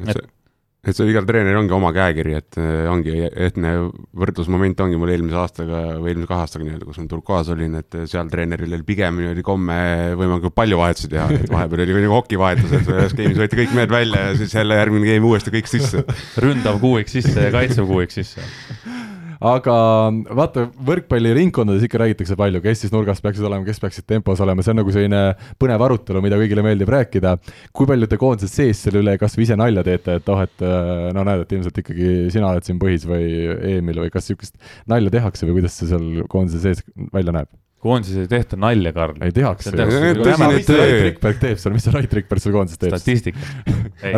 [0.00, 0.39] et see, et
[0.80, 3.72] see igal treeneril ongi oma käekiri, et äh, ongi ehtne
[4.16, 7.98] võrdlusmoment ongi mul eelmise aastaga või eelmise kahe aastaga nii-öelda, kus ma Turkuaas olin, et
[8.10, 9.76] seal treeneril oli pigem niimoodi komme
[10.16, 13.92] võimalikult palju vahetusi teha, et vahepeal oli nagu hokivahetus, et ühes game'is võeti kõik mehed
[13.92, 16.04] välja ja siis jälle järgmine game uuesti kõik sisse.
[16.40, 18.48] ründav kuuik sisse ja kaitsev kuuik sisse.
[19.40, 19.74] Aga
[20.36, 24.74] vaata, võrkpalliringkondades ikka räägitakse palju, kes siis nurgas peaksid olema, kes peaksid tempos olema, see
[24.74, 25.22] on nagu selline
[25.60, 27.36] põnev arutelu, mida kõigile meeldib rääkida.
[27.72, 30.66] kui palju te koondises sees selle üle kas või ise nalja teete, et oh, et
[30.66, 33.24] äh, no näed, et ilmselt ikkagi sina oled siin põhis või
[33.78, 37.50] Emil või kas niisugust nalja tehakse või kuidas see seal koondise sees välja näeb?
[37.80, 39.16] koondises ei tehta nalja, Karl.
[39.24, 39.72] ei tehakse.
[39.72, 40.80] Nagu mis see töö.
[40.80, 42.96] Rait Rikberg teeb seal, mis see Rait Rikberg seal koondises teeb?
[43.00, 43.40] statistika.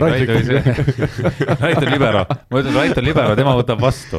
[0.02, 4.18] Rait on libero, ma ütlen, Rait on libero, tema võtab vastu.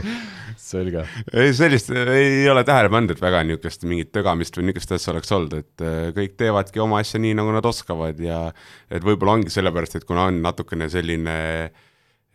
[0.72, 1.06] selge.
[1.34, 5.34] ei, sellist ei ole tähele pannud, et väga niisugust mingit tögamist või niisugust asja oleks
[5.36, 8.46] olnud, et äh, kõik teevadki oma asja nii, nagu nad oskavad ja
[8.90, 11.38] et võib-olla ongi sellepärast, et kuna on natukene selline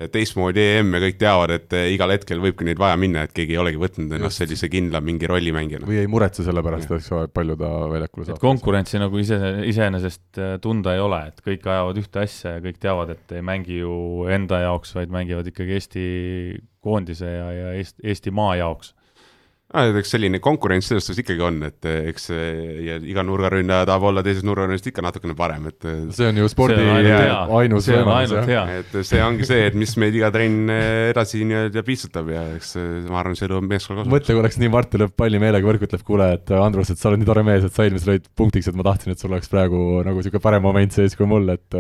[0.06, 3.56] teistmoodi EM ja kõik teavad, et äh, igal hetkel võibki neid vaja minna, et keegi
[3.56, 5.88] ei olegi võtnud ennast sellise kindla mingi rollimängijana.
[5.88, 8.42] või ei muretse selle pärast, eks ole, palju ta väljakule et saab.
[8.44, 12.78] konkurentsi nagu ise, iseenesest äh, tunda ei ole, et kõik ajavad ühte asja ja kõik
[12.84, 16.06] teavad, et ei mängi ju enda jaoks, vaid mängivad ikkagi Eesti
[16.84, 18.54] koondise ja, ja Eesti, Eesti maa
[19.68, 19.98] jaoks.
[20.00, 22.40] eks selline konkurents selles suhtes ikkagi on, et äh, eks äh,
[22.87, 26.48] ja iga nurgaründaja tahab olla teisest nurgaründajast ikka natukene parem, et äh, see on ju
[26.50, 28.35] spordi ainus võimalus,
[28.78, 32.76] et see ongi see, et mis meid iga trenn edasi nii-öelda piitsutab ja eks
[33.09, 34.14] ma arvan, see tuleb meeskonna kasuks.
[34.14, 37.12] mõtle, kui oleks nii, Mart lööb palli meelega võrku, ütleb, kuule, et Andrus, et sa
[37.12, 39.52] oled nii tore mees, et sa eelmisel lõid punktiks, et ma tahtsin, et sul oleks
[39.52, 41.78] praegu nagu niisugune parem moment sees kui mul, et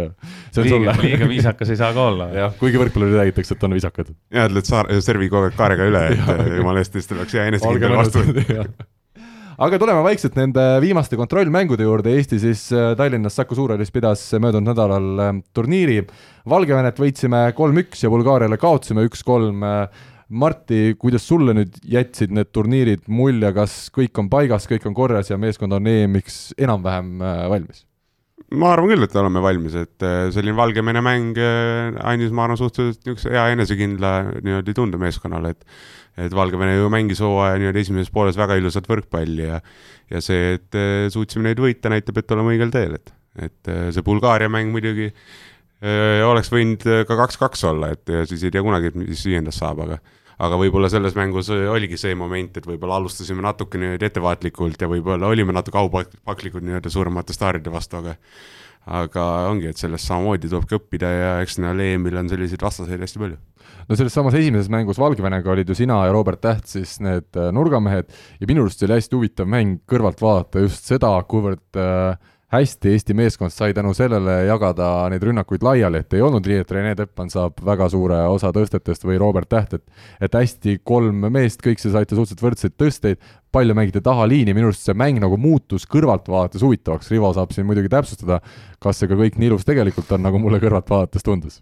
[0.52, 1.30] see on liiga, liiga sulle.
[1.32, 2.28] viisakas ei saa ka olla.
[2.36, 4.12] jah, kuigi võrkpallurid räägitakse, et on viisakad.
[4.34, 7.48] ja ütled saar-, servi kogu aeg kaarega üle, et jumala eest, siis tuleks hea
[7.86, 8.86] enesekindel vastu.
[9.64, 14.72] aga tuleme vaikselt nende viimaste kontrollmängude juurde, Eesti siis äh, Tallinnas Saku Suurhallis pidas möödunud
[14.72, 16.02] nädalal äh, turniiri.
[16.48, 19.66] Valgevenet võitsime kolm-üks ja Bulgaariale kaotasime üks-kolm.
[20.28, 25.30] Marti, kuidas sulle nüüd jätsid need turniirid mulje, kas kõik on paigas, kõik on korras
[25.32, 27.86] ja meeskond on EM-iks enam-vähem äh, valmis?
[28.48, 32.60] ma arvan küll, et oleme valmis, et äh, selline Valgevene mäng äh, andis, ma arvan,
[32.60, 35.66] suhteliselt niisuguse hea enesekindla niimoodi tunde meeskonnale, et
[36.18, 39.60] et Valgevene ju mängis hooaja niimoodi esimeses pooles väga ilusat võrkpalli ja
[40.08, 40.78] ja see, et
[41.12, 43.12] suutsime neid võita, näitab, et oleme õigel teel, et,
[43.44, 48.54] et see Bulgaaria mäng muidugi öö, oleks võinud ka kaks-kaks olla, et ja siis ei
[48.54, 50.00] tea kunagi, et mis viiendast saab, aga
[50.38, 55.30] aga võib-olla selles mängus oligi see moment, et võib-olla alustasime natuke niimoodi ettevaatlikult ja võib-olla
[55.30, 58.14] olime natuke aupaklikud nii-öelda suuremate staaride vastu, aga
[58.88, 63.20] aga ongi, et sellest samamoodi tulebki õppida ja eks näe, EM-il on selliseid vastaseid hästi
[63.20, 63.40] palju
[63.88, 67.52] no selles samas esimeses mängus Valgevenega olid ju sina ja Robert Täht siis need äh,
[67.56, 72.18] nurgamehed ja minu arust oli hästi huvitav mäng kõrvalt vaadata just seda, kuivõrd äh,
[72.52, 76.70] hästi Eesti meeskond sai tänu sellele jagada neid rünnakuid laiali, et ei olnud nii, et
[76.72, 81.60] Rene Teppan saab väga suure osa tõstetest või Robert Täht, et et hästi kolm meest,
[81.64, 85.84] kõik see saite suhteliselt võrdseid tõsteid, palju mängiti tahaliini, minu arust see mäng nagu muutus
[85.88, 88.40] kõrvalt vaadates huvitavaks, Rivo saab siin muidugi täpsustada,
[88.80, 91.60] kas see ka kõik nii ilus tegelikult on, nagu mulle kõrvalt vaadates tundus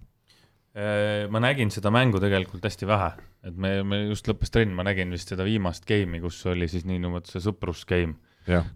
[1.33, 3.13] ma nägin seda mängu tegelikult hästi vähe,
[3.49, 6.85] et me, me just lõppes trenn, ma nägin vist seda viimast game'i, kus oli siis
[6.85, 8.19] niinimetatud see sõprusgame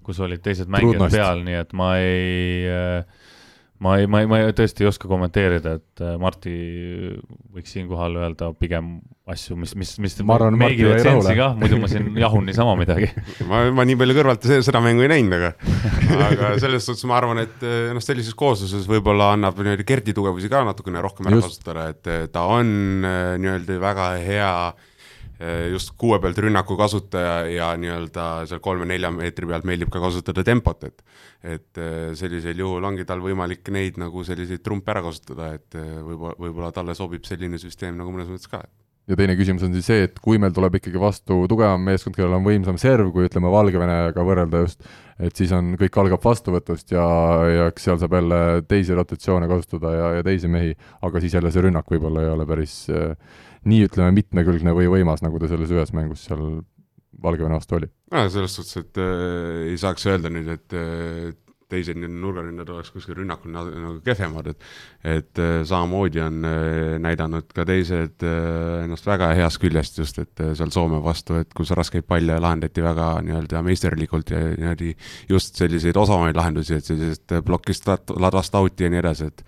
[0.03, 3.29] kus olid teised mängijad peal, nii et ma ei äh,
[3.81, 6.53] ma ei, ma ei, ma ei, tõesti ei oska kommenteerida, et äh, Marti
[7.55, 8.99] võiks siinkohal öelda pigem
[9.31, 11.33] asju, mis, mis, mis ma arvan, Marti jäi rahule.
[11.39, 13.09] kah, muidu ma siin jahun niisama midagi.
[13.51, 15.53] Ma, ma nii palju kõrvalt seda mängu ei näinud, aga
[16.29, 20.51] aga selles suhtes ma arvan, et äh, noh, sellises koosluses võib-olla annab niimoodi Gerdi tugevusi
[20.53, 22.71] ka natukene rohkem ära kasutada, et ta on
[23.41, 24.87] nii-öelda väga hea äh,
[25.73, 30.85] just kuue pealt rünnaku kasutaja ja nii-öelda seal kolme-nelja meetri pealt meeldib ka kasutada tempot,
[30.85, 31.01] et
[31.41, 35.97] et eh, sellisel juhul ongi tal võimalik neid nagu selliseid trumpe ära kasutada, et eh,
[36.05, 38.61] võib-olla, võib-olla talle sobib selline süsteem nagu mõnes mõttes ka.
[39.09, 42.37] ja teine küsimus on siis see, et kui meil tuleb ikkagi vastu tugevam meeskond, kellel
[42.37, 44.85] on võimsam serv, kui ütleme, Valgevenega võrrelda just,
[45.19, 47.07] et siis on, kõik algab vastuvõtust ja,
[47.49, 51.53] ja eks seal saab jälle teisi rotatsioone kasutada ja, ja teisi mehi, aga siis jälle
[51.55, 53.17] see rünnak võib-olla ei ole päris äh,
[53.69, 56.63] nii ütleme, mitmekülgne või võimas, nagu ta selles ühes mängus seal
[57.21, 57.91] Valgevene vastu oli.
[58.33, 61.35] selles suhtes, et äh, ei saaks öelda nüüd, et äh,
[61.71, 67.65] teised nurgaründajad oleks kuskil rünnakul nagu kehvemad, et et äh, samamoodi on äh, näidanud ka
[67.69, 72.37] teised äh, ennast väga heast küljest just, et seal Soome vastu, et kus raskeid palle
[72.43, 74.93] lahendati väga nii-öelda meisterlikult ja niimoodi
[75.31, 79.47] just selliseid osavaid lahendusi, et sellisest plokist ladvast out'i ja nii edasi, et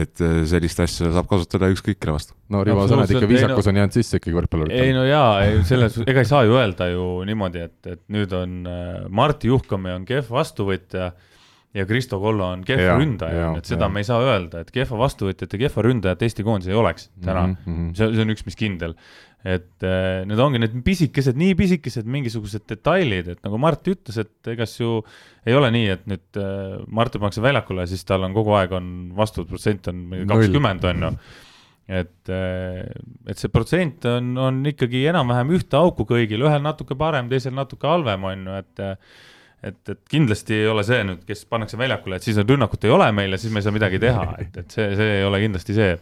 [0.00, 2.36] et sellist asja saab kasutada ükskõik kelle vastu.
[2.52, 4.84] no Rivo, sa näed ikka viisakus on jäänud sisse ikkagi võrkpalluritele.
[4.86, 8.36] ei no jaa, ei selles, ega ei saa ju öelda ju niimoodi, et, et nüüd
[8.36, 8.60] on
[9.08, 11.10] Martti Juhkami on kehv vastuvõtja
[11.74, 13.92] ja Kristo Kollo on kehva ründaja, et seda ja.
[13.92, 17.44] me ei saa öelda, et kehva vastuvõtjat ja kehva ründajat Eesti koondis ei oleks täna
[17.46, 17.58] mm.
[17.66, 17.90] -hmm.
[17.98, 18.96] see, see on üks, mis kindel.
[19.40, 24.50] et äh, need ongi need pisikesed, nii pisikesed mingisugused detailid, et nagu Mart ütles, et
[24.52, 24.98] egas ju
[25.46, 28.74] ei ole nii, et nüüd äh, Mart pannakse väljakule ja siis tal on kogu aeg
[28.76, 31.14] on vastuvõtuprotsent on kakskümmend, on ju
[31.90, 32.84] et, äh,
[33.26, 37.88] et see protsent on, on ikkagi enam-vähem ühte auku kõigil, ühel natuke parem, teisel natuke
[37.88, 38.84] halvem, on ju, et
[39.62, 43.10] et, et kindlasti ei ole see nüüd, kes pannakse väljakule, et siis rünnakut ei ole
[43.16, 45.76] meil ja siis me ei saa midagi teha, et, et see, see ei ole kindlasti
[45.76, 45.92] see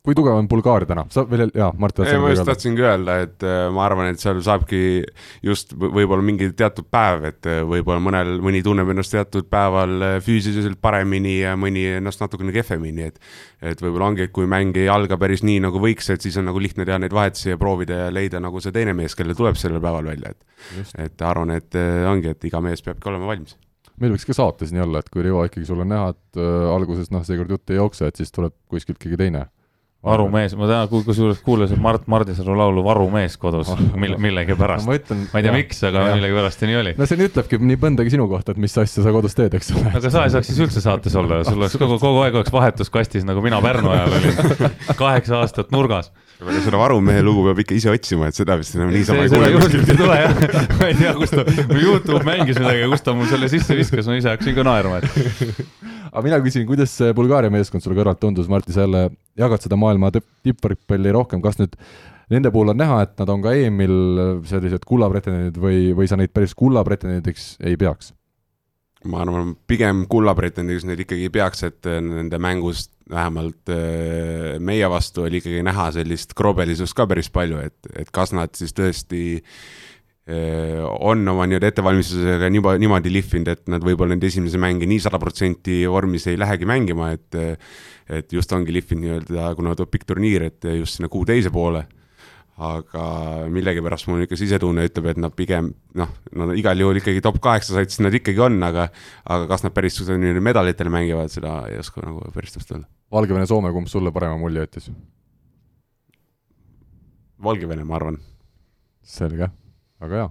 [0.00, 1.98] kui tugev on Bulgaaria täna, sa veel, jaa, Mart.
[2.06, 4.80] ei, ma just tahtsingi öelda, et äh, ma arvan, et seal saabki
[5.44, 10.16] just võib-olla mingi teatud päev, et äh, võib-olla mõnel, mõni tunneb ennast teatud päeval äh,
[10.24, 13.20] füüsiliselt paremini ja mõni ennast natukene kehvemini, et
[13.60, 16.48] et võib-olla ongi, et kui mäng ei alga päris nii, nagu võiks, et siis on
[16.48, 19.60] nagu lihtne teha neid vahetusi ja proovida ja leida nagu see teine mees, kellel tuleb
[19.60, 21.76] sellel päeval välja, et et arvan, et
[22.08, 23.58] ongi, et iga mees peabki olema valmis.
[24.00, 26.68] Meil võiks ka saates nii olla, et kui Rivo ikkagi sul on näha, et äh,
[26.72, 29.44] alguses noh, seekord jutt ei jookse, et siis tuleb kuskilt keegi teine
[30.04, 34.94] varumees, ma täna kusjuures kuulasin Mart Mardisalu laulu Varumees kodus mille, millegipärast no,.
[34.96, 36.94] Ma, ei tea, miks, aga millegipärast nii oli.
[36.96, 39.74] no see nüüd ütlebki nii mõndagi sinu kohta, et mis asja sa kodus teed, eks
[39.76, 39.92] ole.
[40.00, 43.28] aga sa ei saaks siis üldse saates olla, sul oleks kogu, kogu aeg oleks vahetuskastis,
[43.28, 44.40] nagu mina Pärnu ajal olin,
[45.02, 46.08] kaheksa aastat nurgas
[46.40, 49.50] aga seda varumehe lugu peab ikka ise otsima, et seda vist enam niisama ei kuule
[49.56, 49.90] kuskilt.
[49.92, 50.36] ei tule jah,
[50.80, 51.44] ma ei tea, kus ta,
[51.76, 55.50] Youtube mängis midagi, kus ta mul selle sisse viskas, ma ise hakkasin ka naerma, et
[56.10, 59.78] aga mina küsin, kuidas see Bulgaaria meeskond sulle kõrvalt tundus, Martti, sa jälle jagad seda
[59.80, 61.76] maailma tippvõrkpalli rohkem, kas nüüd
[62.30, 63.96] nende puhul on näha, et nad on ka EM-il
[64.48, 68.14] sellised kullapretendendid või, või sa neid päris kullapretendendiks ei peaks?
[69.08, 75.40] Ma arvan, pigem kullapretendendiks neid ikkagi peaks, et nende mängust vähemalt äh, meie vastu oli
[75.40, 79.40] ikkagi näha sellist krobelisust ka päris palju, et, et kas nad siis tõesti
[80.30, 85.00] Äh, on oma nii-öelda ettevalmistusega niimoodi, niimoodi lihvinud, et nad võib-olla nüüd esimese mänge nii
[85.02, 87.38] sada protsenti vormis ei lähegi mängima, et
[88.10, 91.86] et just ongi lihvinud nii-öelda, kuna tuleb pikk turniir, et just sinna kuu teise poole.
[92.60, 93.04] Aga
[93.48, 97.78] millegipärast mul ikka sisetunne ütleb, et nad pigem noh, no igal juhul ikkagi top kaheksa
[97.78, 98.90] satsis nad ikkagi on, aga
[99.24, 102.90] aga kas nad päris nii-öelda medalitele mängivad, seda ei oska nagu päris täpselt öelda.
[103.16, 104.90] Valgevene-Soome, kumb sulle parema mulje jättis?
[107.42, 108.20] Valgevene, ma arvan.
[109.10, 109.48] selge,
[110.02, 110.28] väga hea.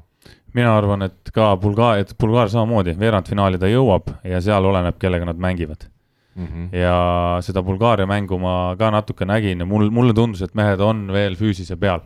[0.54, 5.26] mina arvan, et ka Bulgaaria, et Bulgaaria samamoodi, veerandfinaali ta jõuab ja seal oleneb, kellega
[5.26, 5.89] nad mängivad
[6.36, 6.46] mm.
[6.46, 6.78] -hmm.
[6.78, 11.08] ja seda Bulgaaria mängu ma ka natuke nägin ja mul, mulle tundus, et mehed on
[11.13, 12.06] veel füüsise peal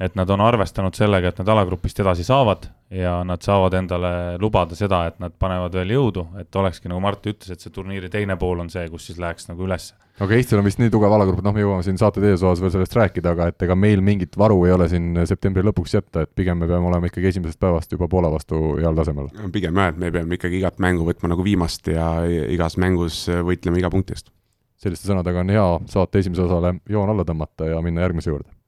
[0.00, 4.76] et nad on arvestanud sellega, et nad alagrupist edasi saavad ja nad saavad endale lubada
[4.76, 8.38] seda, et nad panevad veel jõudu, et olekski nagu Mart ütles, et see turniiri teine
[8.40, 9.94] pool on see, kus siis läheks nagu ülesse.
[10.20, 12.72] aga Eestil on vist nii tugev alagrupp, noh, me jõuame siin saate teises osas veel
[12.74, 16.32] sellest rääkida, aga et ega meil mingit varu ei ole siin septembri lõpuks jätta, et
[16.36, 19.28] pigem me peame olema ikkagi esimesest päevast juba Poola vastu heal tasemel.
[19.52, 23.80] pigem jah, et me peame ikkagi igat mängu võtma nagu viimast ja igas mängus võitlema
[23.84, 24.32] iga punkti eest.
[24.80, 28.59] selliste sõnadega on hea saate esimese osale joon alla tõmmata ja minna järgmise juurde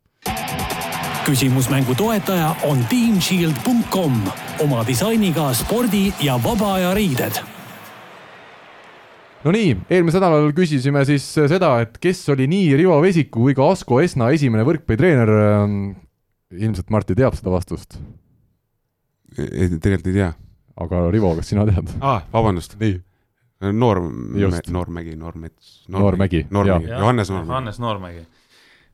[1.27, 4.15] küsimusmängu toetaja on teamshield.com
[4.65, 7.39] oma disainiga spordi ja vaba aja riided.
[9.43, 14.01] Nonii, eelmisel nädalal küsisime siis seda, et kes oli nii Rivo Vesiku kui ka Asko
[14.03, 15.33] Esna esimene võrkpallitreener.
[16.53, 17.99] ilmselt Martti teab seda vastust.
[19.37, 20.33] tegelikult ei tea.
[20.77, 21.91] aga Rivo, kas sina tead?
[22.01, 22.77] aa, vabandust.
[22.81, 23.01] nii
[23.73, 24.01] Noor,
[24.71, 25.85] Noormägi, Noormets.
[25.89, 27.49] Noormägi, Noormägi, Johannes Noormägi.
[27.49, 28.27] Johannes Noormägi.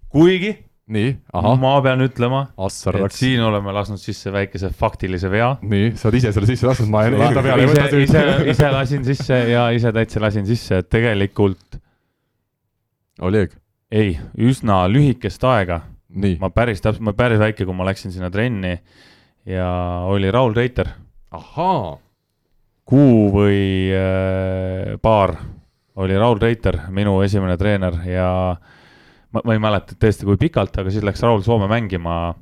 [0.09, 1.57] kuigi nii, ahah.
[1.61, 5.51] ma pean ütlema, et siin oleme lasknud sisse väikese faktilise vea.
[5.61, 8.25] nii, sa oled ise selle sisse lasknud, ma enda peale ei võta ise,
[8.55, 11.79] ise lasin sisse ja ise täitsa lasin sisse, et tegelikult.
[13.29, 13.53] Oleg.
[13.93, 15.83] ei, üsna lühikest aega.
[16.41, 18.79] ma päris täpselt, ma päris väike, kui ma läksin sinna trenni
[19.49, 19.69] ja
[20.09, 20.89] oli Raul Reiter.
[21.37, 21.99] ahaa.
[22.89, 25.37] kuu või äh, paar
[25.99, 28.75] oli Raul Reiter, minu esimene treener ja äh,
[29.35, 32.37] ma, ma ei mäleta tõesti, kui pikalt, aga siis läks Raul Soome mängima.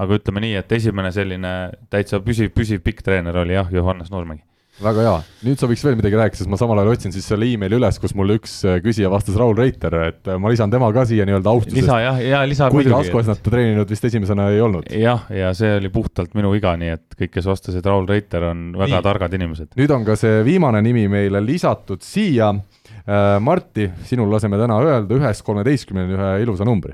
[0.00, 1.50] aga ütleme nii, et esimene selline
[1.92, 4.46] täitsa püsiv, püsiv pikk treener oli jah, Johannes Noormägi
[4.80, 7.48] väga hea, nüüd sa võiks veel midagi rääkida, sest ma samal ajal otsin siis selle
[7.52, 10.88] emaili üles, kus mulle üks äh, küsija vastas Raul Reiter, et äh, ma lisan tema
[10.94, 11.76] ka siia nii-öelda austusest.
[11.82, 14.88] lisa jah, ja lisa kuigi Asko Esnat ta treeninud vist esimesena ei olnud.
[14.94, 18.70] jah, ja see oli puhtalt minu viga, nii et kõik, kes vastasid Raul Reiter, on
[18.78, 19.06] väga nii.
[19.10, 19.72] targad inimesed.
[19.80, 22.54] nüüd on ka see viimane nimi meile lisatud siia
[23.40, 26.92] Marti, sinul laseme täna öelda ühest kolmeteistkümneni ühe ilusa numbri.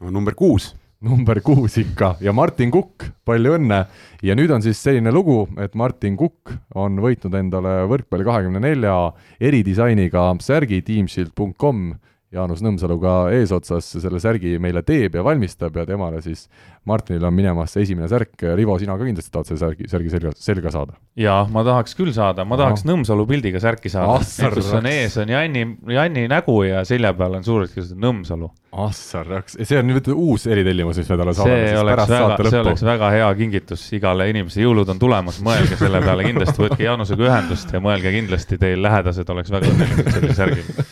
[0.00, 0.74] number kuus.
[1.00, 3.86] number kuus ikka ja Martin Kukk, palju õnne.
[4.22, 9.12] ja nüüd on siis selline lugu, et Martin Kukk on võitnud endale võrkpalli kahekümne nelja
[9.40, 11.94] eridisainiga särgi teamshield.com
[12.36, 16.46] Jaanus Nõmsalu ka eesotsas selle särgi meile teeb ja valmistab ja temale siis
[16.86, 20.32] Martinil on minemas see esimene särk, Rivo, sina ka kindlasti tahad selle särgi, särgi selga,
[20.38, 20.98] selga saada?
[21.18, 22.94] jaa, ma tahaks küll saada, ma tahaks no.
[22.94, 24.20] Nõmsalu pildiga särki saada,
[24.54, 25.64] kus on ees on Janni,
[25.96, 28.52] Janni nägu ja selja peal on suurelt kirjutatud Nõmsalu.
[28.76, 32.60] Assar raks, see on nüüd uus eritellimus, mis me talle saadame siis pärast väga, see
[32.60, 37.30] oleks väga hea kingitus igale inimesele, jõulud on tulemas, mõelge selle peale kindlasti, võtke Jaanusega
[37.30, 40.86] ühendust ja mõelge kindlasti, teil lähedased oleks väga õnnelikud selle särgiga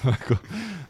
[0.10, 0.36] väga,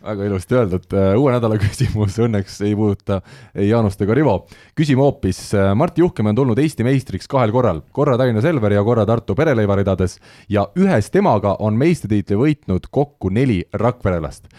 [0.04, 3.20] väga ilusti öeldud, äh, uue nädala küsimus õnneks ei puuduta
[3.54, 4.36] ei Jaanust ega Rivo.
[4.78, 8.84] küsime hoopis, äh, Martti Juhkemäe on tulnud Eesti meistriks kahel korral, korra Tallinna Selveri ja
[8.86, 10.18] korra Tartu Pereleiva ridades
[10.48, 14.50] ja ühes temaga on meistritiitli võitnud kokku neli rakverelast.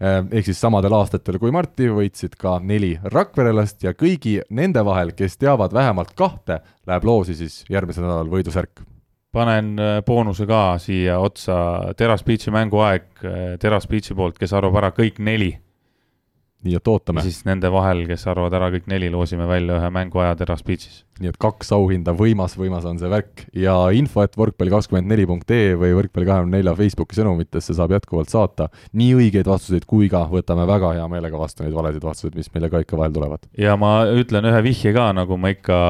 [0.00, 5.12] Äh, ehk siis samadel aastatel kui Marti võitsid ka neli Rakverelast ja kõigi nende vahel,
[5.12, 8.80] kes teavad vähemalt kahte, läheb loosi siis järgmisel nädalal võidusärk
[9.32, 11.56] panen äh, boonuse ka siia otsa,
[11.96, 15.52] Teras Beachi mänguaeg äh, Teras Beachi poolt, kes arvab ära kõik neli
[16.66, 17.22] nii et ootame.
[17.24, 21.04] siis nende vahel, kes arvavad ära kõik neli, loosime välja ühe mänguaja Teras Beachis.
[21.20, 26.76] nii et kaks auhinda, võimas, võimas on see värk ja info, et võrkpalli24.ee või Võrkpalli24
[26.76, 31.64] Facebooki sõnumitesse saab jätkuvalt saata nii õigeid vastuseid kui ka võtame väga hea meelega vastu
[31.64, 33.48] neid valesid vastuseid, mis meile ka ikka vahel tulevad.
[33.56, 35.80] ja ma ütlen ühe vihje ka, nagu ma ikka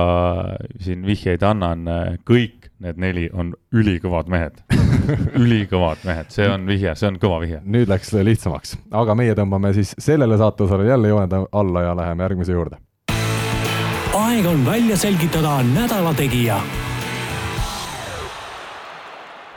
[0.78, 1.86] siin vihjeid annan,
[2.26, 4.62] kõik need neli on ülikõvad mehed
[5.42, 7.60] ülikõvad mehed, see on vihje, see on kõva vihje.
[7.64, 12.52] nüüd läks lihtsamaks, aga meie tõmbame siis sellele saateosale jälle jooned alla ja läheme järgmise
[12.56, 12.80] juurde.
[14.16, 16.60] aeg on välja selgitada nädala tegija.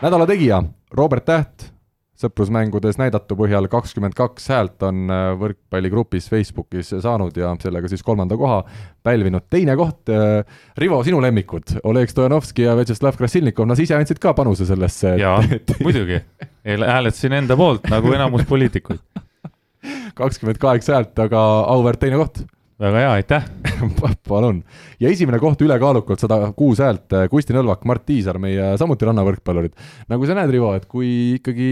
[0.01, 1.72] nädala tegija, Robert Täht
[2.19, 8.37] sõprusmängudes näidatu põhjal kakskümmend kaks häält on äh, võrkpalligrupis Facebookis saanud ja sellega siis kolmanda
[8.37, 8.61] koha
[9.03, 9.47] pälvinud.
[9.49, 10.43] teine koht, äh,
[10.77, 15.15] Rivo, sinu lemmikud, Oleg Stojanovski ja Vjatšeslav Krasilnikov, nad ise andsid ka panuse sellesse.
[15.21, 15.39] jaa
[15.83, 16.21] muidugi,
[16.65, 19.01] hääletasin enda poolt nagu enamus poliitikuid.
[20.19, 21.41] kakskümmend kaheksa häält, aga
[21.73, 22.45] auväärt teine koht
[22.83, 23.45] väga hea, aitäh
[24.29, 24.61] palun.
[24.99, 29.75] ja esimene koht ülekaalukalt sada kuus häält, Kusti Nõlvak, Mart Tiisar, meie samuti rannavõrkpallurid.
[30.11, 31.09] nagu sa näed, Rivo, et kui
[31.39, 31.69] ikkagi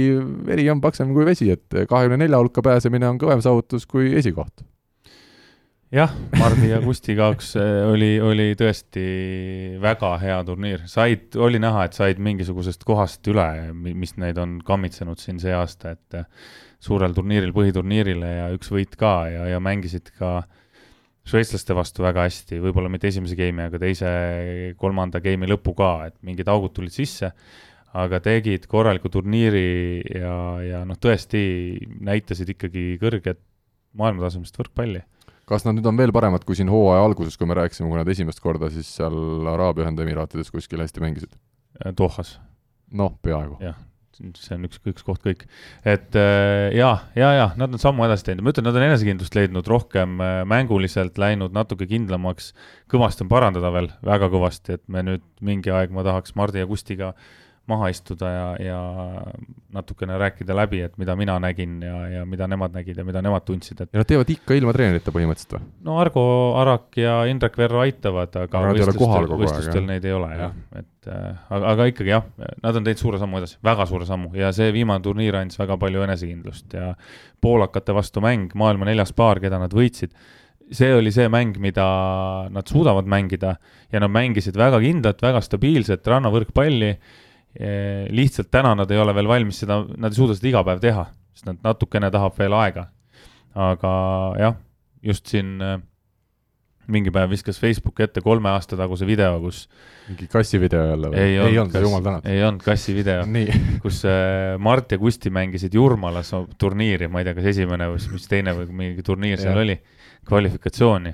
[0.48, 4.64] veri on paksem kui vesi, et kahekümne nelja hulka pääsemine on kõvem saavutus kui esikoht.
[5.92, 9.06] jah, Mardi ja Kusti jaoks äh, oli, oli tõesti
[9.84, 15.20] väga hea turniir, said, oli näha, et said mingisugusest kohast üle, mis neid on kammitsenud
[15.20, 20.14] siin see aasta, et äh, suurel turniiril, põhiturniirile ja üks võit ka ja, ja mängisid
[20.18, 20.40] ka
[21.28, 24.10] šveitslaste vastu väga hästi, võib-olla mitte esimese game'i, aga teise,
[24.82, 27.32] kolmanda game'i lõpu ka, et mingid augud tulid sisse,
[27.98, 31.42] aga tegid korraliku turniiri ja, ja noh, tõesti
[32.08, 33.42] näitasid ikkagi kõrget
[34.00, 35.04] maailmatasemest võrkpalli
[35.52, 38.10] kas nad nüüd on veel paremad kui siin hooaja alguses, kui me rääkisime, kui nad
[38.12, 41.34] esimest korda siis seal Araabia Ühendemiraatides kuskil hästi mängisid?
[41.98, 42.38] Dohas.
[42.92, 43.58] noh, peaaegu.
[43.64, 43.76] jah,
[44.20, 45.46] see on üks, üks koht kõik.
[45.88, 49.38] et äh, jaa, jaa, jaa, nad on sammu edasi teinud, ma ütlen, nad on enesekindlust
[49.38, 52.52] leidnud rohkem äh, mänguliselt, läinud natuke kindlamaks,
[52.92, 56.70] kõvasti on parandada veel, väga kõvasti, et me nüüd mingi aeg, ma tahaks Mardi ja
[56.70, 58.80] Kustiga äh, maha istuda ja, ja
[59.74, 63.46] natukene rääkida läbi, et mida mina nägin ja, ja mida nemad nägid ja mida nemad
[63.48, 63.92] tundsid, et.
[63.94, 65.70] ja nad teevad ikka ilma treenerita põhimõtteliselt või?
[65.88, 66.24] no Argo
[66.60, 71.30] Arak ja Indrek Verro aitavad, aga no, võistlustel, võistlustel neid ei ole jah, et äh,
[71.54, 72.28] aga, aga ikkagi jah,
[72.66, 75.78] nad on teinud suure sammu edasi, väga suure sammu ja see viimane turniir andis väga
[75.82, 76.92] palju enesekindlust ja
[77.42, 80.18] poolakate vastu mäng, maailma neljas paar, keda nad võitsid
[80.72, 81.86] see oli see mäng, mida
[82.52, 83.58] nad suudavad mängida
[83.92, 86.96] ja nad mängisid väga kindlat, väga stabiilset rannavõrkpalli
[87.60, 91.06] lihtsalt täna nad ei ole veel valmis seda, nad ei suuda seda iga päev teha,
[91.36, 92.88] sest nad natukene tahab veel aega.
[93.52, 93.94] aga
[94.40, 94.54] jah,
[95.04, 95.80] just siin äh,
[96.92, 99.66] mingi päev viskas Facebook ette kolme aasta taguse video, kus
[100.08, 101.20] mingi kassivideo jälle või?
[101.20, 102.30] ei olnud, olnud, jumal tänatud.
[102.32, 103.26] ei olnud kassivideo
[103.84, 108.32] kus äh, Mart ja Kusti mängisid Jurmalas turniiri, ma ei tea, kas esimene või mis
[108.32, 109.78] teine või mingi turniir seal oli,
[110.28, 111.14] kvalifikatsiooni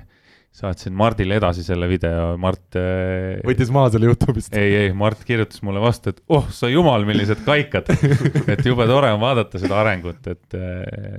[0.58, 4.54] saatsin Mardile edasi selle video, Mart äh, võttis maha selle Youtube'ist?
[4.58, 7.92] ei, ei, Mart kirjutas mulle vastu, et oh sa jumal, millised kaikad
[8.54, 10.58] et jube tore on vaadata seda arengut, et,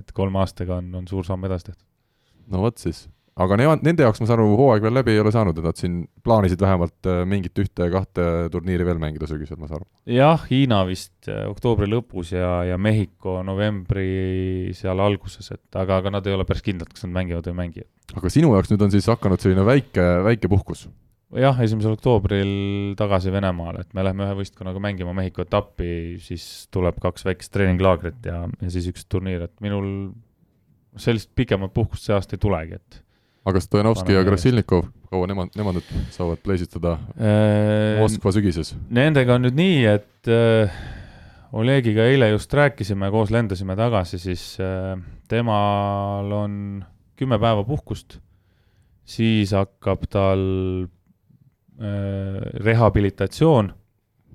[0.02, 1.86] et kolme aastaga on, on suur samm edasi tehtud.
[2.52, 3.06] no vot siis
[3.40, 5.80] aga nemad, nende jaoks, ma saan aru, hooaeg veel läbi ei ole saanud, et nad
[5.80, 9.90] siin plaanisid vähemalt äh, mingit ühte-kahte turniiri veel mängida sügisel, ma saan aru?
[10.20, 16.18] jah, Hiina vist äh, oktoobri lõpus ja, ja Mehhiko novembri seal alguses, et aga, aga
[16.18, 17.88] nad ei ole päris kindlad, kas nad mängivad või ei mängi.
[18.16, 20.88] aga sinu jaoks nüüd on siis hakanud selline väike, väike puhkus?
[21.40, 26.98] jah, esimesel oktoobril tagasi Venemaale, et me läheme ühe võistkonnaga mängima Mehhiko etappi, siis tuleb
[27.02, 30.10] kaks väikest treeninglaagrit ja, ja siis üks turniir, et minul
[31.00, 33.06] sellist pikemat puhkust see aasta ei tulegi, et
[33.50, 38.74] aga Stojanovski ja Krasilnikov, kaua nemad, nemad nüüd saavad pleisitada äh, Moskva sügises?
[38.93, 40.80] Nendega on nüüd nii, et äh,
[41.60, 44.93] Olegiga eile just rääkisime, koos lendasime tagasi, siis äh,
[45.32, 46.54] temal on
[47.20, 48.20] kümme päeva puhkust,
[49.10, 50.43] siis hakkab tal
[50.86, 53.74] äh, rehabilitatsioon,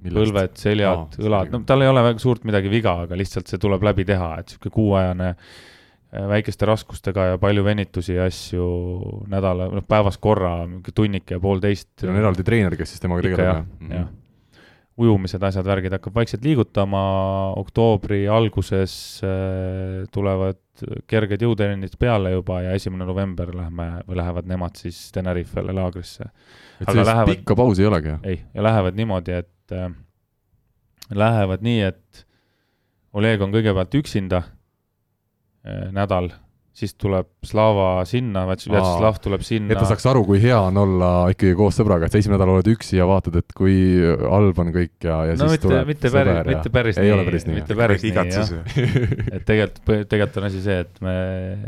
[0.05, 3.87] põlved, seljad, õlad, no tal ei ole väga suurt midagi viga, aga lihtsalt see tuleb
[3.87, 5.74] läbi teha, et niisugune kuuajane Äh,
[6.29, 8.67] väikeste raskustega ja palju venitusi ja asju
[9.31, 10.57] nädala, noh päevas korra,
[10.95, 11.91] tunnike ja poolteist.
[12.01, 13.47] Teil on eraldi treener, kes siis temaga tegeleb?
[13.47, 14.05] jah, jah.
[14.05, 14.21] Mhm.
[15.05, 17.01] ujumised, asjad, värgid hakkab vaikselt liigutama,
[17.59, 18.95] oktoobri alguses
[19.27, 20.61] äh, tulevad
[21.11, 26.29] kerged jõutrennid peale juba ja esimene november lähme, või lähevad nemad siis Tenerifele laagrisse.
[26.81, 28.15] et sellist lähevad, pikka pausi ei olegi?
[28.23, 29.91] ei, ja lähevad niimoodi, et äh,
[31.11, 32.25] lähevad nii, et
[33.15, 34.41] Oleg on kõigepealt üksinda
[35.95, 36.31] nädal,
[36.75, 39.71] siis tuleb Slava sinna, Vjatšeslav tuleb sinna.
[39.73, 42.57] et ta saaks aru, kui hea on olla ikkagi koos sõbraga, et sa esimene nädal
[42.57, 45.93] oled üksi ja vaatad, et kui halb on kõik ja, ja no, siis mitte, tuleb
[45.93, 48.53] mitte päris, mitte päris ei nii, ole päris nii, mitte päris nii, jah.
[49.37, 51.17] et tegelikult, tegelikult on asi see, et me,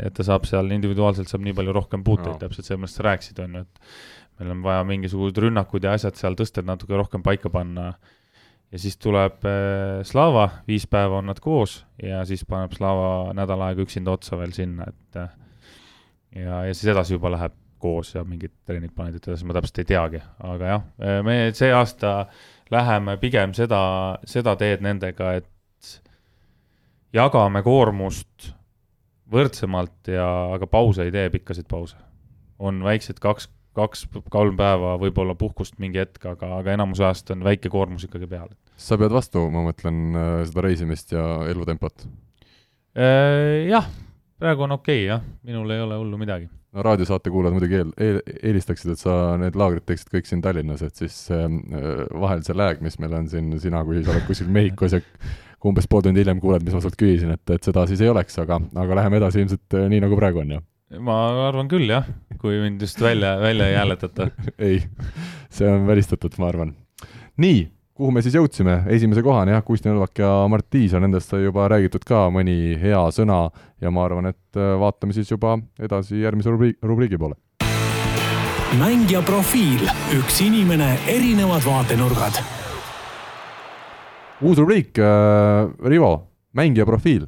[0.09, 3.07] et ta saab seal individuaalselt saab nii palju rohkem puuteid no., täpselt see, millest sa
[3.07, 7.23] rääkisid, on ju, et meil on vaja mingisugused rünnakud ja asjad seal tõsted natuke rohkem
[7.25, 7.93] paika panna
[8.71, 13.63] ja siis tuleb äh, Slava, viis päeva on nad koos ja siis paneb Slava nädal
[13.69, 15.29] aega üksinda otsa veel sinna, et äh,
[16.43, 19.91] ja, ja siis edasi juba läheb koos ja mingid treenid panevad edasi, ma täpselt ei
[19.93, 22.17] teagi, aga jah, äh, me see aasta
[22.73, 23.81] läheme pigem seda,
[24.27, 25.93] seda teed nendega, et
[27.15, 28.51] jagame koormust
[29.31, 31.97] võrdsemalt ja, aga pause ei tee, pikkasid pause.
[32.59, 37.45] on väiksed kaks, kaks, kolm päeva võib-olla puhkust mingi hetk, aga, aga enamus ajast on
[37.45, 38.51] väike koormus ikkagi peal.
[38.77, 42.07] sa pead vastu, ma mõtlen, äh, seda reisimist ja elutempot?
[42.97, 43.89] Äh, jah,
[44.41, 46.49] praegu on okei okay, jah, minul ei ole hullu midagi.
[46.73, 48.21] no raadiosaate kuulajad muidugi eel, eel,
[48.51, 51.49] eelistaksid, et sa need laagrid teeksid kõik siin Tallinnas, et siis äh,
[52.21, 55.03] vahel see lääg, mis meil on siin, sina, kui sa oled kuskil Mehhikos ja
[55.67, 58.37] umbes pool tundi hiljem kuuled, mis ma sult küsisin, et, et seda siis ei oleks,
[58.39, 60.65] aga, aga läheme edasi ilmselt nii, nagu praegu on, jah
[60.95, 61.15] ma
[61.49, 62.05] arvan küll jah,
[62.39, 64.29] kui mind just välja, välja ei hääletata
[64.69, 64.79] ei,
[65.51, 66.71] see on välistatud, ma arvan.
[67.43, 67.65] nii,
[67.97, 71.67] kuhu me siis jõudsime, esimese kohani jah, Kusti Nõlvak ja Mart Tiisoo, nendest sai juba
[71.73, 73.47] räägitud ka mõni hea sõna
[73.83, 77.35] ja ma arvan, et äh, vaatame siis juba edasi järgmise rubriigi, rubriigi poole.
[78.79, 79.83] mängija profiil,
[80.15, 82.43] üks inimene, erinevad vaatenurgad.
[84.41, 86.13] uus rubriik äh,, Rivo,
[86.55, 87.27] mängija profiil.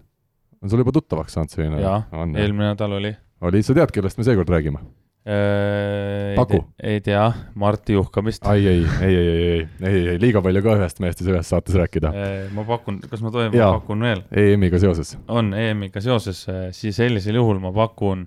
[0.64, 1.82] on sul juba tuttavaks saanud selline?
[1.82, 2.06] jaa,
[2.38, 3.18] eelmine nädal oli.
[3.42, 4.82] Oli, sa tead, kellest me seekord räägime?
[5.30, 6.64] Äh, Paku.
[6.84, 8.46] ei tea, Marti Juhkamist.
[8.48, 11.36] ai, ei, ei, ei, ei, ei, ei, ei, liiga palju ka ühest mehest ei saa
[11.36, 12.12] ühes saates rääkida.
[12.16, 14.24] Äh, ma pakun, kas ma tohin, ma pakun veel?
[14.32, 15.18] EM-iga seoses.
[15.28, 16.46] on EM-iga seoses,
[16.78, 18.26] siis sellisel juhul ma pakun,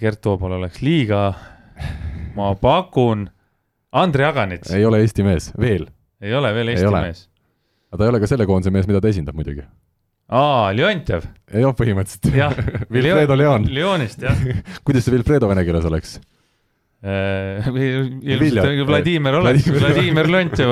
[0.00, 1.28] Gert Toobal oleks liiga,
[2.34, 3.28] ma pakun
[3.94, 4.74] Andrei Aganits.
[4.74, 5.86] ei ole Eesti mees, veel.
[6.20, 7.28] ei ole veel Eesti mees.
[7.92, 9.62] aga ta ei ole ka selle koondise mees, mida ta esindab muidugi.
[10.28, 11.26] Aa, Leontjev.
[11.52, 12.30] jah, põhimõtteliselt.
[12.36, 12.54] jah.
[12.94, 13.66] Wilfredo Leon.
[13.74, 14.38] Leonist, jah
[14.86, 16.16] kuidas see Wilfredo vene keeles oleks?
[17.04, 18.70] Äh, ilmselt Viljar.
[18.70, 20.70] õige Vladimir oleks, Vladimir- Vladimir Leontjev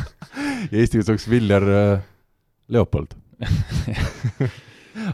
[0.70, 2.04] ja eesti keeles oleks Viljar äh,
[2.70, 3.16] Leopold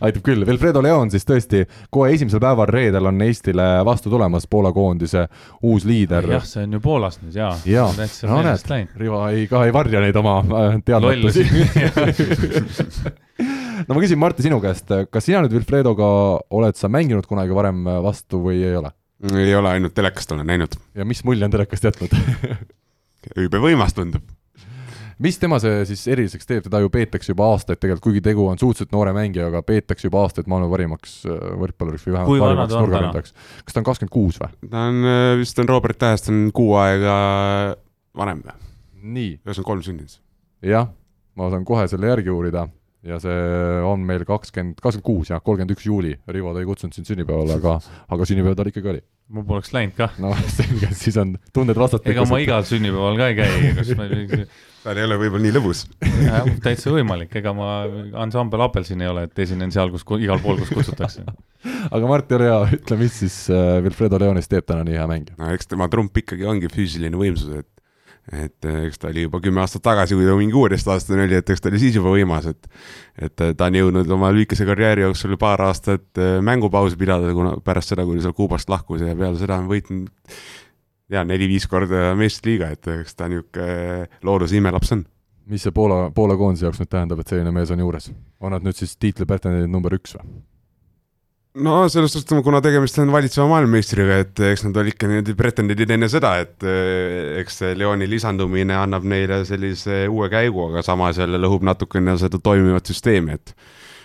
[0.01, 4.71] aitab küll, Wilfredo Leon siis tõesti kohe esimesel päeval reedel on Eestile vastu tulemas Poola
[4.77, 5.25] koondise
[5.67, 6.29] uus liider.
[6.37, 7.51] jah, see on ju Poolas nüüd jaa.
[7.67, 7.89] jaa,
[8.29, 11.47] no näed, Rivo ei, ka ei varja neid oma äh, teadmatusi.
[13.87, 16.09] No ma küsin, Martti, sinu käest, kas sina nüüd Wilfredoga
[16.55, 18.93] oled sa mänginud kunagi varem vastu või ei ole?
[19.31, 20.77] ei ole, ainult telekast olen näinud.
[20.95, 22.15] ja mis mulje on telekast jätnud
[23.45, 24.25] jube võimas tundub.
[25.23, 28.59] mis tema see siis eriliseks teeb, teda ju peetakse juba aastaid tegelikult, kuigi tegu on
[28.59, 32.87] suhteliselt noore mängijaga, peetakse juba aastaid maailma parimaks äh, võrkpalluriks või vähemalt parimaks ta on
[32.89, 33.37] nurgaründajaks.
[33.63, 34.53] kas ta on kakskümmend kuus või?
[34.73, 37.17] ta on äh, vist on Robert Tähest on kuu aega
[38.19, 38.59] vanem või?
[39.03, 40.19] nii, üheksakümmend kolm sündinud.
[40.67, 40.91] jah,
[41.39, 42.67] ma saan kohe selle järgi uurida
[43.03, 43.39] ja see
[43.87, 47.57] on meil kakskümmend, kakskümmend kuus jah, kolmkümmend üks juuli, Rivo, ta ei kutsunud sind sünnipäevale,
[47.59, 47.79] aga,
[48.15, 49.03] aga sünnipäev tal ikkagi oli.
[49.33, 50.15] ma poleks läinud kah.
[50.23, 52.15] no selge, siis on tunded vastastikku.
[52.15, 54.07] ega ma igal sünnipäeval ka ei käi, kas ma
[54.85, 55.83] tal ei ole võib-olla nii lõbus.
[56.63, 57.73] täitsa võimalik, ega ma
[58.23, 61.27] ansambel Apelsin ei ole, et esinen seal, kus, igal pool, kus kutsutakse.
[61.95, 65.39] aga Mart, ole hea, ütle, mis siis äh, Wilfredo Leonist teeb täna nii hea mängija?
[65.43, 67.71] no eks tema trump ikkagi ongi füüsiline võimsus, et
[68.31, 71.51] et äh, eks ta oli juba kümme aastat tagasi, kui ta mingi kuueteistaastane oli, et
[71.51, 72.69] eks ta oli siis juba võimas, et
[73.19, 77.57] et äh, ta on jõudnud oma lühikese karjääri jooksul paar aastat äh, mängupausi pidada, kuna
[77.65, 80.07] pärast seda, kui ta seal Kuubast lahkus ja peale seda on võitnud
[81.13, 85.05] ja neli-viis korda meistriliiga, et eks ta niisugune looduse imelaps on.
[85.51, 88.13] mis see Poola, Poola koondise jaoks nüüd tähendab, et selline mees on juures?
[88.41, 90.31] on nad nüüd siis tiitli pretendendid number üks või?
[91.55, 95.93] No selles suhtes, kuna tegemist on valitseva maailmameistriga, et eks nad olid ikka niimoodi pretendendid
[95.93, 101.41] enne seda, et eh, eks Leoni lisandumine annab neile sellise uue käigu, aga samas jälle
[101.43, 103.57] lõhub natukene seda toimivat süsteemi, et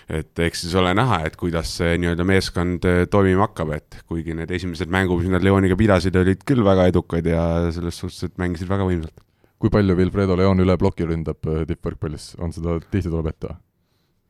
[0.08, 4.36] et eks siis ole näha, et kuidas see nii-öelda meeskond eh, toimima hakkab, et kuigi
[4.36, 7.42] need esimesed mängud, mis nad Leoniga pidasid, olid küll väga edukad ja
[7.76, 9.20] selles suhtes, et mängisid väga võimsalt.
[9.58, 13.67] kui palju Wilfredo Leon üle ploki ründab äh, tippvõrkpallis, on seda tihti tuleb ette või?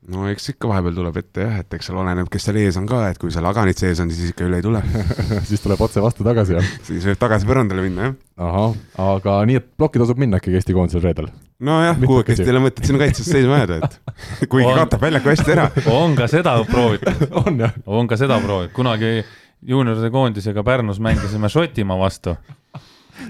[0.07, 2.85] No eks ikka vahepeal tuleb ette jah, et eks seal oleneb, kes seal ees on
[2.87, 4.79] ka, et kui seal Aganit sees on, siis ikka üle ei tule
[5.49, 6.69] siis tuleb otse vastu tagasi, jah?
[6.87, 8.15] siis võib tagasi põrandale minna, jah.
[8.47, 8.77] ahah,
[9.17, 11.27] aga nii, et plokki tasub minna ikkagi Eesti koondisel reedel?
[11.59, 13.99] nojah, kuuekesti ei ole mõtet sinna kaitses seisma jääda, et
[14.51, 14.77] kuigi On.
[14.79, 15.67] kaotab väljaku hästi ära.
[15.91, 17.75] on ka seda proovitud on jah?
[17.85, 19.17] on ka seda proovitud, kunagi
[19.67, 22.37] juunioride koondisega Pärnus mängisime Šotimaa vastu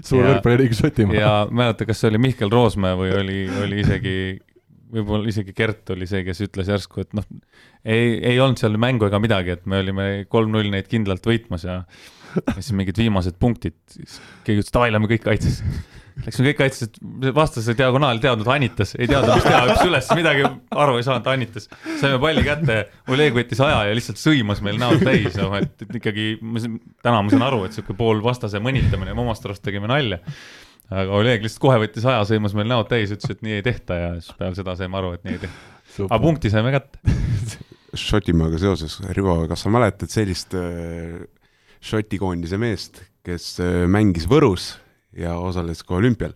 [0.05, 1.15] suur Ja- võrkpalliliiga Šotimaa.
[1.17, 4.13] ja mäleta, kas see oli Mihkel Roosmäe või oli, oli isegi,
[4.93, 7.27] võib-olla isegi Gert oli see, kes ütles järsku, et noh,
[7.83, 11.83] ei, ei olnud seal mängu ega midagi, et me olime kolm-null neid kindlalt võitmas ja
[12.35, 15.65] ja siis mingid viimased punktid, siis keegi ütles, davai, lähme kõik kaitsesse.
[16.19, 20.43] Läksime kõik kaitsesse, vastase diagonaal teadnud, anitas, ei teadnud, mis teha, hüppas üles, midagi
[20.83, 21.69] aru ei saanud, anitas.
[22.01, 22.79] saime palli kätte,
[23.13, 26.33] Oleg võttis aja ja lihtsalt sõimas meil näod täis, noh et, et ikkagi,
[27.05, 30.19] täna ma saan aru, et sihuke pool vastase mõnitamine, me omast arust tegime nalja
[30.89, 33.97] aga Oleg lihtsalt kohe võttis aja, sõimas meil näod täis, ütles, et nii ei tehta
[33.97, 36.07] ja siis peale seda saime aru, et nii ei tehta.
[36.07, 37.01] aga punkti saime kätte.
[38.09, 41.23] Šotimaaga seoses, Rivo, kas sa mäletad sellist äh,
[41.81, 44.75] Šoti koondise meest, kes äh, mängis Võrus
[45.17, 46.35] ja osales ka olümpial?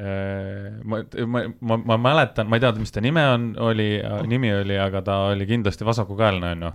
[0.00, 3.90] Äh, ma, ma, ma, ma mäletan, ma ei tea, mis ta nime on, oli,
[4.28, 6.72] nimi oli, aga ta oli kindlasti vasakukäelne, on ju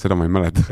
[0.00, 0.62] seda ma ei mäleta.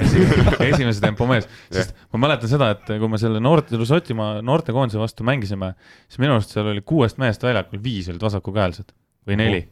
[0.64, 5.26] Esimese tempo mees, sest ma mäletan seda, et kui me selle noorte, Šotimaa noortekoondise vastu
[5.28, 5.74] mängisime,
[6.08, 8.94] siis minu arust seal oli kuuest mehest väljakul, viis olid vasakukäelsed
[9.28, 9.64] või neli.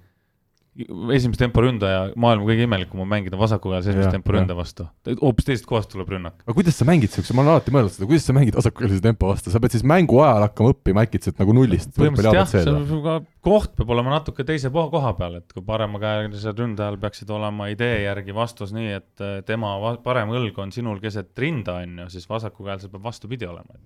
[0.72, 4.86] Esimese tempo ründaja, maailma kõige imelikum on mängida vasakukäelse esimese Jah, tempo ründaja vastu.
[5.20, 6.38] hoopis teisest kohast tuleb rünnak.
[6.46, 9.28] aga kuidas sa mängid siukse, ma olen alati mõelnud seda, kuidas sa mängid vasakukäelise tempo
[9.28, 11.92] vastu, sa pead siis mängu ajal hakkama õppima äkitselt nagu nullist.
[11.98, 16.96] põhimõtteliselt jah, see on koht peab olema natuke teise koha peal, et kui paremakäelisel ründajal
[17.02, 21.82] peaksid olema idee järgi vastus nii, et eh, tema parem õlg on sinul keset rinda,
[21.84, 23.76] on ju, siis vasakukäelsel peab vastupidi olema.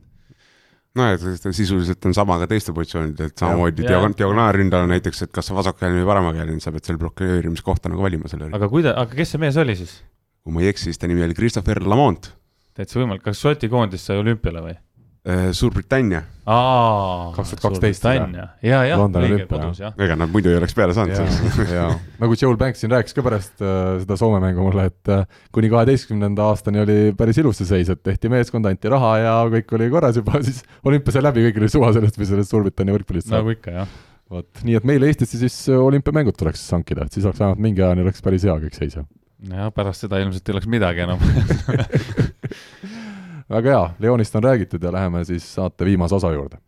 [0.96, 3.90] No et ta sisuliselt on sama ka teiste positsioonidel, et samamoodi Ja.
[3.94, 8.28] diagon- diagonaalründajal näiteks, et kas sa vasakkäeline või paremakäeline, sa pead seal blokeerimiskohta nagu valima
[8.32, 8.48] selle.
[8.52, 10.02] aga kuida-, aga kes see mees oli siis?
[10.44, 12.32] kui ma ei eksi, siis ta nimi oli Christopher Lamont,
[12.74, 14.76] täitsa võimalik, kas Šoti koondis sai olümpiale või?
[15.26, 16.22] Äh, Suurbritannia.
[16.46, 19.94] aa, 2012 Suurbritannia, ja, jah, Londoni õige kodus jah.
[19.98, 21.72] ega nad muidu ei oleks peale saanud sellest.
[21.72, 21.88] ja
[22.22, 25.70] nagu Joel Banks siin rääkis ka pärast äh, seda Soome mängu mulle, et äh, kuni
[25.72, 29.90] kaheteistkümnenda aastani oli päris ilus see seis, et tehti meeskond, anti raha ja kõik oli
[29.92, 33.42] korras juba, siis olümpia sai läbi, kõigil oli suva sellest, mis sellest Suurbritannia võrkpallist saab
[33.42, 34.00] nagu ikka jah.
[34.30, 38.06] vot, nii et meil Eestisse siis olümpiamängud tuleks hankida, et siis oleks vähemalt mingi ajani
[38.06, 39.06] oleks päris hea kõik seis ja
[39.50, 41.20] jah, pärast seda ilmselt ei oleks midagi enam
[43.50, 46.58] väga hea, Leonist on räägitud ja läheme siis saate viimase osa juurde.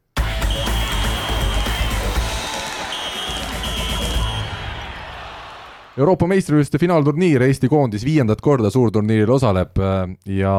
[5.99, 10.53] Euroopa meistrivõistluste finaalturniir, Eesti koondis viiendat korda suurturniiril osaleb äh, ja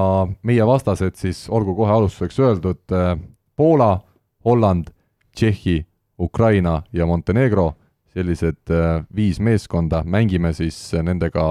[0.43, 3.13] meie vastased siis, olgu kohe alustuseks öeldud, äh,
[3.55, 4.01] Poola,
[4.45, 4.89] Holland,
[5.35, 5.85] Tšehhi,
[6.19, 7.71] Ukraina ja Montenegro,
[8.11, 11.45] sellised äh, viis meeskonda, mängime siis nendega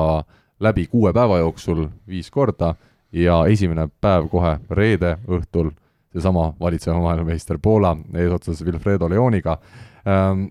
[0.61, 2.75] läbi kuue päeva jooksul viis korda
[3.13, 5.71] ja esimene päev kohe reede õhtul
[6.13, 9.59] seesama valitsev maailmameister Poola eesotsas Wilfredo Leoniga.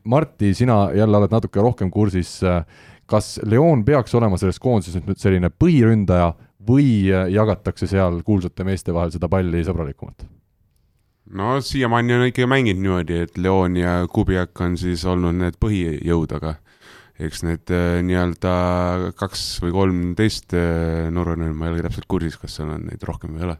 [0.03, 2.39] Marti, sina jälle oled natuke rohkem kursis,
[3.05, 6.33] kas Leon peaks olema selles koondises nüüd selline põhiründaja
[6.67, 10.27] või jagatakse seal kuulsate meeste vahel seda palli sõbralikumalt?
[11.37, 16.35] no siiamaani on ikkagi mänginud niimoodi, et Leon ja Kubiak on siis olnud need põhijõud,
[16.37, 16.53] aga
[17.17, 18.53] eks need äh, nii-öelda
[19.17, 23.03] kaks või kolm teist äh, Nurrunil, ma ei ole täpselt kursis, kas seal on neid
[23.07, 23.57] rohkem või ei ole.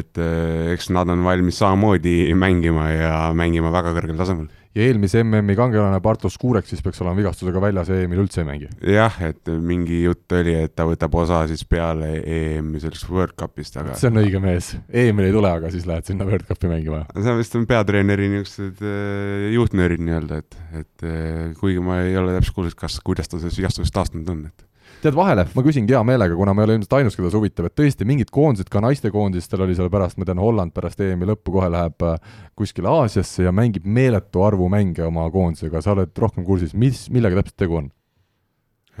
[0.00, 4.50] et äh, eks nad on valmis samamoodi mängima ja mängima väga kõrgel tasemel.
[4.76, 8.46] Ja eelmise MM-i kangelane Bartosz Kurek siis peaks olema vigastusega väljas ja EM-il üldse ei
[8.46, 8.68] mängi?
[8.94, 13.80] jah, et mingi jutt oli, et ta võtab osa siis peale EM-i sellest World Cupist,
[13.82, 17.02] aga see on õige mees, EM-il ei tule, aga siis lähed sinna World Cupi mängima?
[17.16, 22.38] see vist on peatreeneri niisugused äh, juhtnöörid nii-öelda, et, et äh, kuigi ma ei ole
[22.38, 24.69] täpselt kursis, kas, kuidas ta sellest vigastusest taastunud on, et
[25.02, 27.68] tead, vahele ma küsingi hea meelega, kuna ma ei ole ilmselt ainus, keda see huvitab,
[27.70, 31.54] et tõesti mingid koondised, ka naistekoondistel oli seal pärast, ma tean, Holland pärast EM-i lõppu
[31.56, 32.18] kohe läheb äh,
[32.58, 37.40] kuskile Aasiasse ja mängib meeletu arvu mänge oma koondisega, sa oled rohkem kursis, mis, millega
[37.40, 37.90] täpselt tegu on?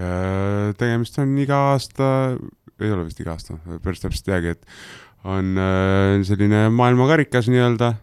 [0.00, 2.10] Äh, tegemist on iga aasta,
[2.80, 7.94] ei ole vist iga aasta, päris täpselt ei teagi, et on äh, selline maailmakarikas nii-öelda,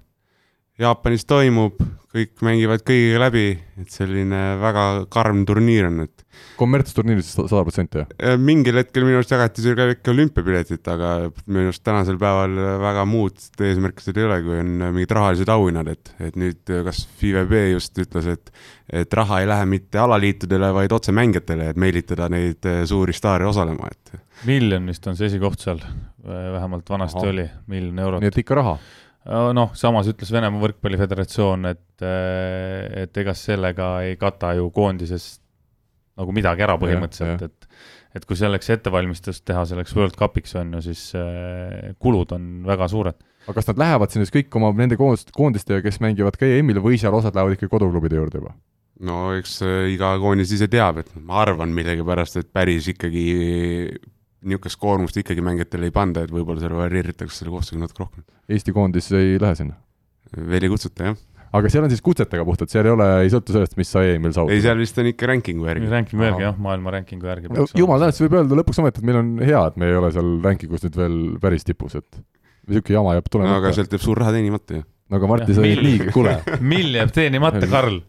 [0.77, 1.79] Jaapanis toimub,
[2.13, 3.47] kõik mängivad kõigiga läbi,
[3.81, 6.25] et selline väga karm turniir on, et
[6.59, 8.11] kommertsturniir siis sada protsenti, jah?
[8.21, 11.13] äh, mingil hetkel minu arust jagati seal ka ikka olümpiapiletit, aga
[11.47, 12.53] minu arust tänasel päeval
[12.83, 17.01] väga muud eesmärki seal ei ole, kui on mingid rahalised auhinnad, et, et nüüd kas
[17.23, 18.53] FIVB just ütles, et
[19.01, 23.49] et raha ei lähe mitte alaliitudele, vaid otse mängijatele, et meelitada neid äh, suuri staare
[23.49, 24.13] osalema, et
[24.45, 25.81] miljon vist on see esikoht seal,
[26.21, 27.33] vähemalt vanasti Ahah.
[27.33, 28.77] oli, miljon eurot nii et ikka raha?
[29.27, 32.05] Noh, samas ütles Venemaa Võrkpalliföderatsioon, et,
[33.03, 35.37] et ega sellega ei kata ju koondises
[36.17, 37.67] nagu midagi ära põhimõtteliselt, et
[38.17, 42.87] et kui selleks ettevalmistust teha selleks World Cupiks on ju, siis äh, kulud on väga
[42.91, 43.19] suured.
[43.45, 46.81] aga kas nad lähevad sinna siis kõik oma nende koondist, koondistega, kes mängivad ka EM-il
[46.83, 48.55] või seal osad lähevad ikkagi koduklubide juurde juba?
[49.07, 53.27] no eks äh, iga koondis ise teab, et ma arvan millegipärast, et päris ikkagi
[54.47, 58.27] niisugust koormust ikkagi mängijatele ei panda, et võib-olla seal varieeritakse selle koosseisuga natuke rohkem.
[58.49, 59.77] Eesti koondis ei lähe sinna?
[60.35, 61.19] veel ei kutsuta, jah.
[61.55, 64.33] aga seal on siis kutsetega puhtalt, seal ei ole, ei sõltu sellest, mis sa EM-il
[64.35, 64.55] saavutad?
[64.57, 65.91] ei, seal vist on ikka ranking'u järgi.
[65.93, 67.51] rankingu järgi jah, maailma rankingu järgi.
[67.79, 70.11] jumal tänatud, siis võib öelda lõpuks ometi, et meil on hea, et me ei ole
[70.15, 72.19] seal rankingus nüüd veel päris tipus, et
[72.67, 73.73] niisugune jama jääb no aga tulemata.
[73.79, 74.87] sealt jääb suur raha teenimata ju.
[75.09, 77.99] No aga Marti, Jah, sa olid mill- nii, kuule, mill jääb teenimata, Karl?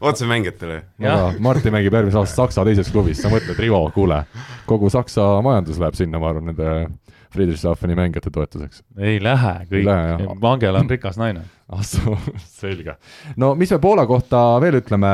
[0.00, 0.80] otse mängijatele.
[0.98, 4.22] jah, aga Marti mängib järgmisel aastal Saksa teises klubis, sa mõtled, Rivo, kuule,
[4.66, 6.88] kogu Saksa majandus läheb sinna, ma arvan, nende
[7.28, 8.82] Friedrichshafeni mängijate toetuseks.
[8.96, 11.42] ei lähe kõik jah., Angela on rikas naine.
[11.68, 12.16] ah soo,
[12.56, 12.94] selge.
[13.36, 15.10] no mis me Poola kohta veel ütleme,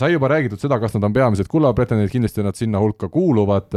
[0.00, 3.68] sai juba räägitud seda, kas nad on peamised kullapretendendid, kindlasti nad sinna hulka kuuluvad,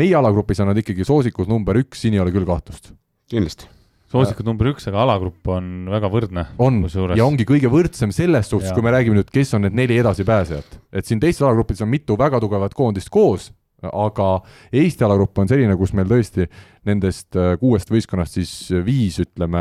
[0.00, 2.94] meie alagrupis on nad ikkagi soosikud number üks, siin ei ole küll kahtlust.
[3.28, 3.68] kindlasti.
[4.12, 6.46] Soosikud number üks, aga alagrupp on väga võrdne.
[6.58, 6.80] on
[7.16, 8.78] ja ongi kõige võrdsem selles suhtes, Jaa.
[8.78, 10.80] kui me räägime nüüd, kes on need neli edasipääsejat.
[10.92, 13.50] et siin teistes alagruppides on mitu väga tugevat koondist koos,
[13.82, 14.30] aga
[14.72, 16.48] Eesti alagrupp on selline, kus meil tõesti
[16.88, 18.52] nendest äh, kuuest võistkonnast siis
[18.84, 19.60] viis, ütleme,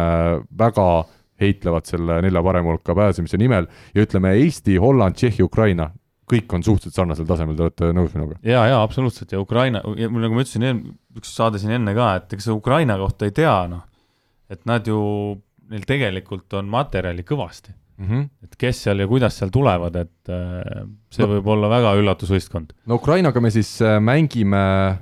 [0.58, 0.88] väga
[1.42, 5.92] heitlevad selle nelja parema hulka pääsemise nimel ja ütleme, Eesti, Holland, Tšehhi, Ukraina,
[6.28, 8.40] kõik on suhteliselt sarnasel tasemel, te olete nõus minuga?
[8.48, 10.82] ja, ja absoluutselt ja Ukraina, nagu ma ütlesin,
[11.18, 13.86] üks saade siin enne ka, et ega seda Ukraina kohta ei tea, noh.
[14.50, 14.98] Et nad ju,
[15.70, 18.26] neil tegelikult on materjali kõvasti, Mm -hmm.
[18.44, 22.74] et kes seal ja kuidas seal tulevad, et äh, see No- võib olla väga üllatusvõistkond.
[22.86, 25.00] no Ukrainaga me siis äh, mängime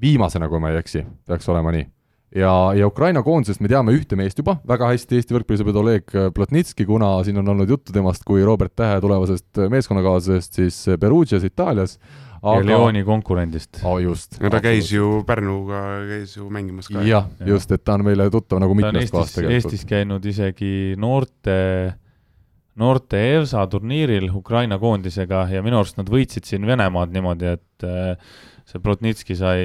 [0.00, 1.86] viimasena, kui ma ei eksi, peaks olema nii.
[2.34, 6.86] ja, ja Ukraina koondisest me teame ühte meest juba väga hästi, Eesti võrkpallisõber Oleg Plotnitski,
[6.86, 11.98] kuna siin on olnud juttu temast kui Robert Tähe tulevasest meeskonnakaaslasest siis Perugias Itaalias
[12.42, 12.56] aga....
[12.58, 13.98] ja Leoni konkurendist oh,.
[14.02, 14.38] just.
[14.42, 17.02] no ta käis ju Pärnuga, käis ju mängimas ka.
[17.02, 19.72] jah ja., just, et ta on meile tuttav nagu mitmest kohast tegelikult.
[19.72, 21.56] Eestis käinud isegi noorte,
[22.78, 27.88] noorte EVSA turniiril Ukraina koondisega ja minu arust nad võitsid siin Venemaad niimoodi, et
[28.68, 29.60] see Plotnitski sai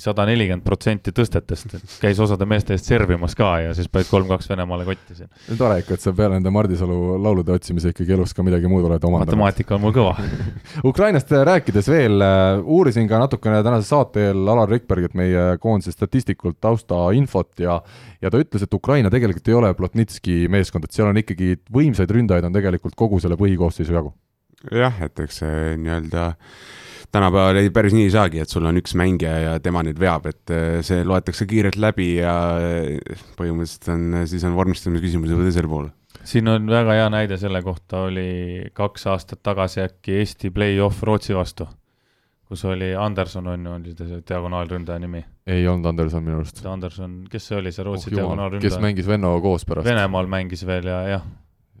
[0.00, 4.86] sada nelikümmend protsenti tõstetest, käis osade meeste eest servimas ka ja siis panid kolm-kaks Venemaale
[4.88, 5.28] kotti siin.
[5.58, 9.04] tore ikka, et sa peale nende Mardisalu laulude otsimise ikkagi elus ka midagi muud oled
[9.04, 9.28] omandanud.
[9.28, 10.14] matemaatika on mul kõva
[10.90, 16.56] Ukrainast rääkides veel, äh, uurisin ka natukene tänase saate eel Alar Rikbergilt, meie koondise statistikult
[16.64, 17.82] taustainfot ja
[18.24, 22.08] ja ta ütles, et Ukraina tegelikult ei ole Plotnitski meeskond, et seal on ikkagi võimsaid
[22.08, 24.16] ründajaid on tegelikult kogu selle põhikoosseisu jagu.
[24.72, 26.30] jah, et eks see nii-öelda
[27.16, 30.28] tänapäeval ei, päris nii ei saagi, et sul on üks mängija ja tema nüüd veab,
[30.30, 35.46] et eh, see loetakse kiirelt läbi ja eh, põhimõtteliselt on, siis on vormistamise küsimus juba
[35.46, 35.88] teisel pool.
[36.26, 41.36] siin on väga hea näide selle kohta, oli kaks aastat tagasi äkki Eesti play-off Rootsi
[41.36, 41.68] vastu,
[42.46, 45.24] kus oli Anderson on ju, oli see diagonaalründaja nimi?
[45.46, 46.64] ei olnud Anderson minu arust.
[46.66, 48.70] Anderson, kes see oli, see Rootsi oh, diagonaalründaja?
[48.70, 49.88] kes mängis Vennoga koos pärast?
[49.88, 51.30] Venemaal mängis veel ja, jah.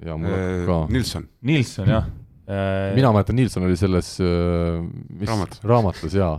[0.04, 0.84] ja mul ka.
[0.92, 1.28] Nilsson.
[1.42, 4.78] Nilsson, jah Äh, mina mäletan, Nilsson oli selles äh,
[5.10, 6.36] mis, raamatus, raamatus jaa,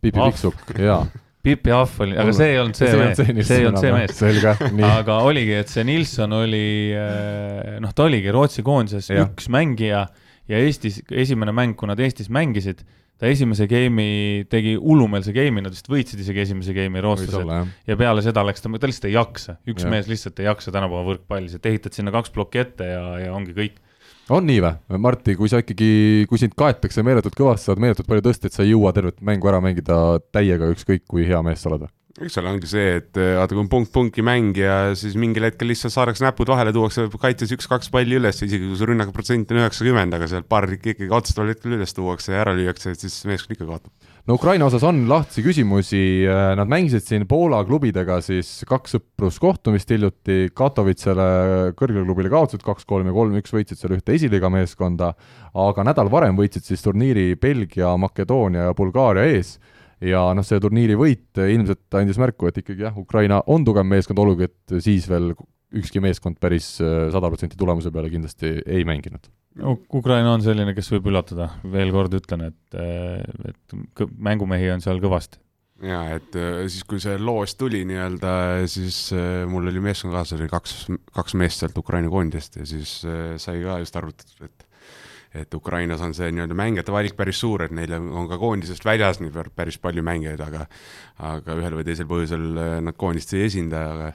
[0.00, 1.04] Pipi Pikksukk, jaa.
[1.42, 4.12] Pipi Ahv oli, aga see ei olnud see, see mees, see ei olnud see mees.
[4.14, 4.90] selge, nii.
[5.02, 9.26] aga oligi, et see Nilsson oli, äh, noh, ta oligi Rootsi koondises ja.
[9.26, 10.04] üks mängija
[10.50, 12.84] ja Eestis, esimene mäng, kui nad Eestis mängisid,
[13.18, 17.74] ta esimese game'i tegi hullumeelse game'i, nad vist võitsid isegi esimese game'i rootslased.
[17.90, 19.92] ja peale seda läks ta, ta lihtsalt ei jaksa, üks ja.
[19.92, 23.54] mees lihtsalt ei jaksa tänapäeva võrkpallis, et ehitad sinna kaks plokki ette ja, ja ongi
[23.58, 23.82] kõik
[24.30, 28.26] on nii või, Martti, kui sa ikkagi, kui sind kaetakse meeletult kõvasti, saad meeletult palju
[28.28, 29.96] tõsta, et sa ei jõua tervet mängu ära mängida
[30.34, 31.90] täiega, ükskõik kui hea mees sa oled?
[32.20, 35.70] eks seal ongi see, et eh, vaata, kui on punkt-punki mäng ja siis mingil hetkel
[35.72, 39.62] lihtsalt saadakse näpud vahele, tuuakse kaitses üks-kaks palli üles, isegi kui su rünnaku protsent on
[39.62, 43.56] üheksakümmend, aga sealt paar ikkagi otsustaval hetkel üles tuuakse ja ära lüüakse, et siis meeskond
[43.56, 48.50] ikka kaotab no Ukraina osas on lahtisi küsimusi, äh, nad mängisid siin Poola klubidega siis
[48.68, 51.28] kaks sõpruskohtumist hiljuti, Katowicele
[51.78, 55.12] kõrgele klubile kaotasid kaks-kolm ja kolm-üks, võitsid seal ühte esiliiga meeskonda,
[55.66, 59.56] aga nädal varem võitsid siis turniiri Belgia, Makedoonia ja Bulgaaria ees.
[60.02, 64.18] Ja noh, see turniiri võit ilmselt andis märku, et ikkagi jah, Ukraina on tugev meeskond,
[64.18, 65.30] olgugi et siis veel
[65.78, 69.30] ükski meeskond päris äh, sada protsenti tulemuse peale kindlasti ei mänginud
[69.60, 75.40] Ukraina on selline, kes võib üllatada, veel kord ütlen, et, et mängumehi on seal kõvasti.
[75.82, 78.32] jaa, et äh, siis, kui see loos tuli nii-öelda,
[78.70, 80.76] siis äh, mul oli meeskonnakaaslasel kaks,
[81.12, 84.68] kaks meest sealt Ukraina koondist ja siis sai ka just arvutatud, et
[85.32, 89.16] et Ukrainas on see nii-öelda mängijate valik päris suur, et neil on ka koondisest väljas
[89.20, 90.66] nii päris palju mängijaid, aga
[91.24, 92.44] aga ühel või teisel põhjusel
[92.84, 94.10] nad koondist ei esinda, aga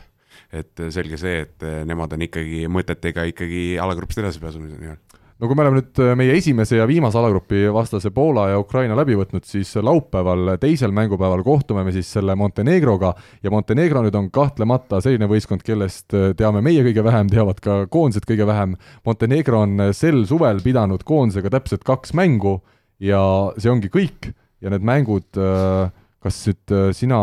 [0.61, 5.06] et selge see, et nemad on ikkagi mõtetega ikkagi alagrupist edasipääsemise nii-öelda
[5.37, 8.95] no kui me oleme nüüd äh, meie esimese ja viimase alagrupi vastase Poola ja Ukraina
[8.97, 13.13] läbi võtnud, siis laupäeval, teisel mängupäeval kohtume me siis selle Montenegroga.
[13.45, 17.77] Ja Montenegro nüüd on kahtlemata selline võistkond, kellest äh, teame meie kõige vähem, teavad ka
[17.93, 18.73] koondised kõige vähem.
[19.05, 22.57] Montenegro on äh, sel suvel pidanud koondisega täpselt kaks mängu
[23.03, 23.21] ja
[23.61, 24.31] see ongi kõik.
[24.57, 27.17] Ja need mängud kas nüüd sina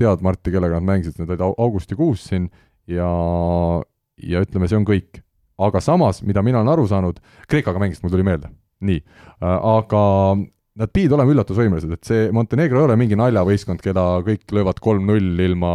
[0.00, 2.46] tead, Martti, kellega nad mängisid, need olid augustikuus siin
[2.88, 3.10] ja,
[4.16, 5.20] ja ütleme, see on kõik
[5.58, 8.52] aga samas, mida mina olen aru saanud, Kreekaga mängisid, mul tuli meelde,
[8.84, 9.00] nii,
[9.40, 10.04] äh, aga
[10.76, 15.40] nad pidid olema üllatusvõimelised, et see Montenegro ei ole mingi naljavõistkond, keda kõik löövad kolm-null
[15.46, 15.70] ilma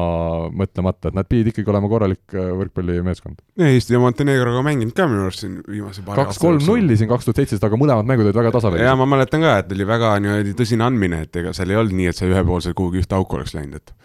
[0.54, 3.40] mõtlemata, et nad pidid ikkagi olema korralik äh, võrkpallimeeskond.
[3.66, 7.42] Eesti ja Montenegroga mänginud ka minu arust siin viimase paari kaks kolm-nulli siin kaks tuhat
[7.42, 8.86] seitseteist, aga mõlemad mängud olid väga tasavälised.
[8.86, 11.98] jaa, ma mäletan ka, et oli väga niimoodi tõsine andmine, et ega seal ei olnud
[11.98, 13.98] nii, et sa ühepoolselt kuhugi ühte auku oleks läinud, et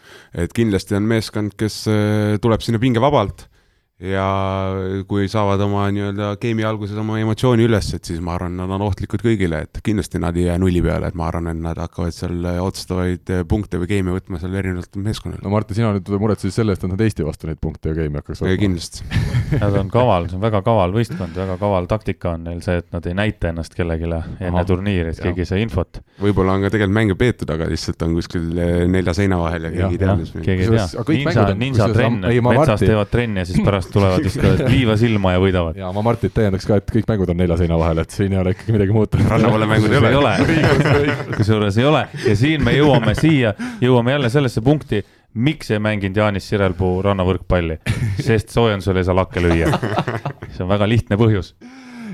[0.46, 3.50] et kindlasti on meeskond, kes äh, tuleb sinna pingevabalt
[3.96, 4.24] ja
[5.08, 8.82] kui saavad oma nii-öelda game'i alguses oma emotsiooni üles, et siis ma arvan, nad on
[8.84, 12.12] ohtlikud kõigile, et kindlasti nad ei jää nulli peale, et ma arvan, et nad hakkavad
[12.12, 15.40] seal otsustavaid punkte või game'e võtma seal erinevatel meeskonnal.
[15.40, 18.20] no Martti, sina nüüd muretsesid selle eest, et nad Eesti vastu neid punkte ja game'e
[18.20, 18.58] hakkaks võtma.
[18.60, 19.06] kindlasti
[19.62, 22.88] Nad on kaval, see on väga kaval võistkond, väga kaval taktika on neil see, et
[22.92, 24.10] nad ei näita ennast kellelegi
[24.44, 26.02] enne turniiri, et keegi ei saa infot.
[26.20, 29.72] võib-olla on ka tegelikult mänge peetud, aga lihtsalt on kuskil eh, nelja seina vahel ja
[29.72, 30.16] keegi ei tea.
[30.36, 31.06] keegi ei tea.
[31.16, 35.40] Ninja, ninja trenn, metsas teevad trenni ja siis pärast pärast tulevad just liiva silma ja
[35.40, 35.76] võidavad.
[35.76, 38.40] ja ma Martit täiendaks ka, et kõik mängud on nelja seina vahel, et siin ei
[38.40, 39.28] ole ikkagi midagi muutunud.
[39.30, 40.34] rannapoole mängud ei ole.
[41.38, 45.02] kusjuures ei ole ja siin me jõuame siia, jõuame jälle sellesse punkti,
[45.34, 47.80] miks ei mänginud Jaanis Sirelpuu rannavõrkpalli,
[48.20, 49.72] sest soojendusel ei saa lakke lüüa.
[50.50, 51.54] see on väga lihtne põhjus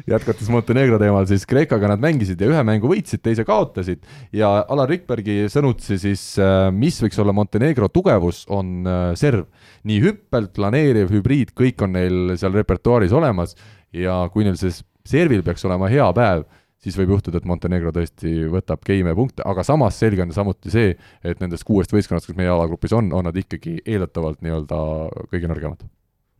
[0.09, 4.03] jätkates Montenegro teemal, siis Kreekaga nad mängisid ja ühe mängu võitsid, teise kaotasid.
[4.35, 9.47] Ja Alar Rikbergi sõnutsi siis, äh, mis võiks olla Montenegro tugevus, on äh, serv.
[9.89, 13.57] nii hüppelt, planeeriv, hübriid, kõik on neil seal repertuaaris olemas.
[13.93, 14.73] Ja kui neil see
[15.05, 16.45] servil peaks olema hea päev,
[16.83, 20.95] siis võib juhtuda, et Montenegro tõesti võtab geime punkte, aga samas selge on samuti see,
[21.23, 24.85] et nendest kuuest võistkonnast, kes meie alagrupis on, on nad ikkagi eeldatavalt nii-öelda
[25.31, 25.91] kõige nõrgemad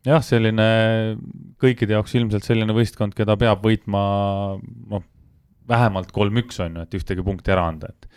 [0.07, 0.67] jah, selline
[1.61, 4.03] kõikide jaoks ilmselt selline võistkond, keda peab võitma
[4.59, 5.05] noh,
[5.69, 8.09] vähemalt kolm-üks on ju, et ühtegi punkti ära anda, et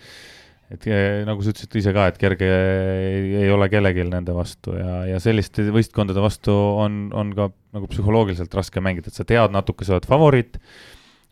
[0.66, 4.74] et eh, nagu sa ütlesid ise ka, et kerge ei, ei ole kellelgi nende vastu
[4.74, 6.50] ja, ja selliste võistkondade vastu
[6.82, 10.58] on, on ka nagu psühholoogiliselt raske mängida, et sa tead natuke, sa oled favoriit,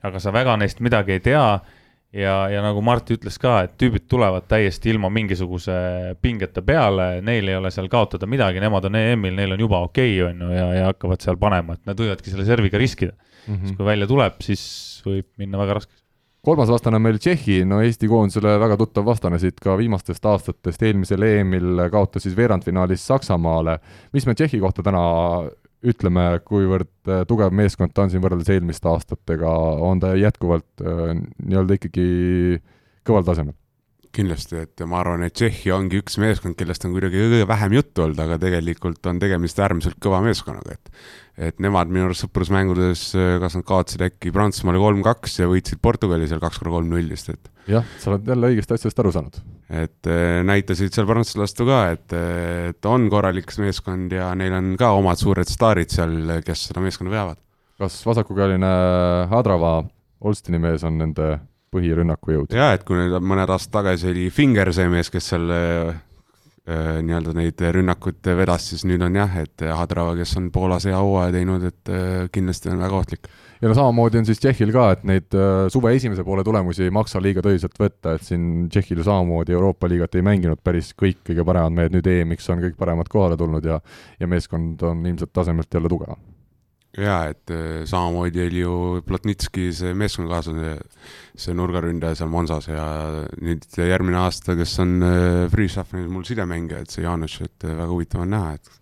[0.07, 1.43] aga sa väga neist midagi ei tea
[2.15, 5.75] ja, ja nagu Mart ütles ka, et tüübid tulevad täiesti ilma mingisuguse
[6.23, 10.17] pingeta peale, neil ei ole seal kaotada midagi, nemad on EM-il, neil on juba okei
[10.21, 13.55] okay,, on ju, ja, ja hakkavad seal panema, et nad võivadki selle serviga riskida mm.
[13.55, 13.67] -hmm.
[13.67, 14.65] siis kui välja tuleb, siis
[15.07, 16.05] võib minna väga raskeks
[16.45, 20.83] kolmas vastane on meil Tšehhi, no Eesti koondisele väga tuttav vastane siit ka viimastest aastatest,
[20.85, 23.79] eelmisel EM-il kaotas siis veerandfinaalis Saksamaale.
[24.13, 25.01] mis me Tšehhi kohta täna
[25.85, 29.51] ütleme, kuivõrd äh, tugev meeskond ta on siin võrreldes eelmiste aastatega,
[29.85, 31.13] on ta jätkuvalt äh,
[31.45, 32.07] nii-öelda ikkagi
[33.05, 33.57] kõval tasemel?
[34.15, 38.07] Kindlasti, et ma arvan, et Tšehhi ongi üks meeskond, kellest on kuidagi kõige vähem juttu
[38.07, 41.05] olnud, aga tegelikult on tegemist äärmiselt kõva meeskonnaga, et
[41.35, 43.01] et nemad minu arust sõprusmängudes,
[43.43, 47.49] kas nad kaotasid äkki Prantsusmaale kolm-kaks ja võitsid Portugali seal kaks korda kolm-null vist, et
[47.71, 49.41] jah, sa oled jälle õigest asjast aru saanud.
[49.67, 52.15] et äh, näitasid seal prantslastu ka, et,
[52.71, 57.17] et on korralik meeskond ja neil on ka omad suured staarid seal, kes seda meeskonda
[57.17, 57.41] veavad.
[57.83, 58.71] kas vasakukäeline
[59.33, 59.81] Hadrava,
[60.25, 61.33] Olstini mees on nende
[61.75, 62.57] põhirünnaku jõud?
[62.57, 65.51] jaa, et kui nüüd mõned aastad tagasi oli Finger see mees, kes seal
[66.65, 70.97] Äh, nii-öelda neid rünnakuid vedas, siis nüüd on jah, et Hadrava, kes on Poolas hea
[70.97, 73.29] hooaja teinud, et äh, kindlasti on väga ohtlik.
[73.61, 76.95] ja no samamoodi on siis Tšehhil ka, et neid äh, suve esimese poole tulemusi ei
[76.97, 81.21] maksa liiga tõsiselt võtta, et siin Tšehhil ju samamoodi Euroopa liigat ei mänginud päris kõik
[81.29, 83.83] kõige paremad mehed, nüüd EM-iks on kõik paremad kohale tulnud ja
[84.17, 86.34] ja meeskond on ilmselt tasemelt jälle tugevam
[87.01, 88.77] jaa, et äh, samamoodi oli ju
[89.07, 90.77] Plotnitski see meeskonnakaaslane,
[91.35, 92.87] see nurgaründaja seal Monsas ja
[93.43, 97.91] nüüd järgmine aasta, kes on äh, Freestaffi mul sidemängija, et see Jaanus, et äh, väga
[97.91, 98.81] huvitav on näha, et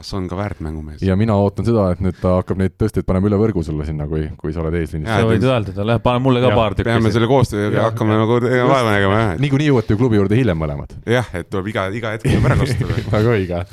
[0.00, 1.02] kas on ka väärt mängumees.
[1.04, 4.06] ja mina ootan seda, et nüüd ta hakkab neid tõsteid panema üle võrgu sulle sinna,
[4.08, 5.10] kui, kui sa oled eesliinis.
[5.10, 6.88] sa võid öelda talle, pane mulle ka ja, paar tükki.
[6.88, 9.32] peame selle koostööga hakkame nagu vaeva nägema, jah.
[9.44, 10.96] niikuinii jõuate ju klubi juurde hiljem mõlemad.
[11.04, 13.64] jah, et tuleb iga, iga hetk tuleb ära kasutada väga õige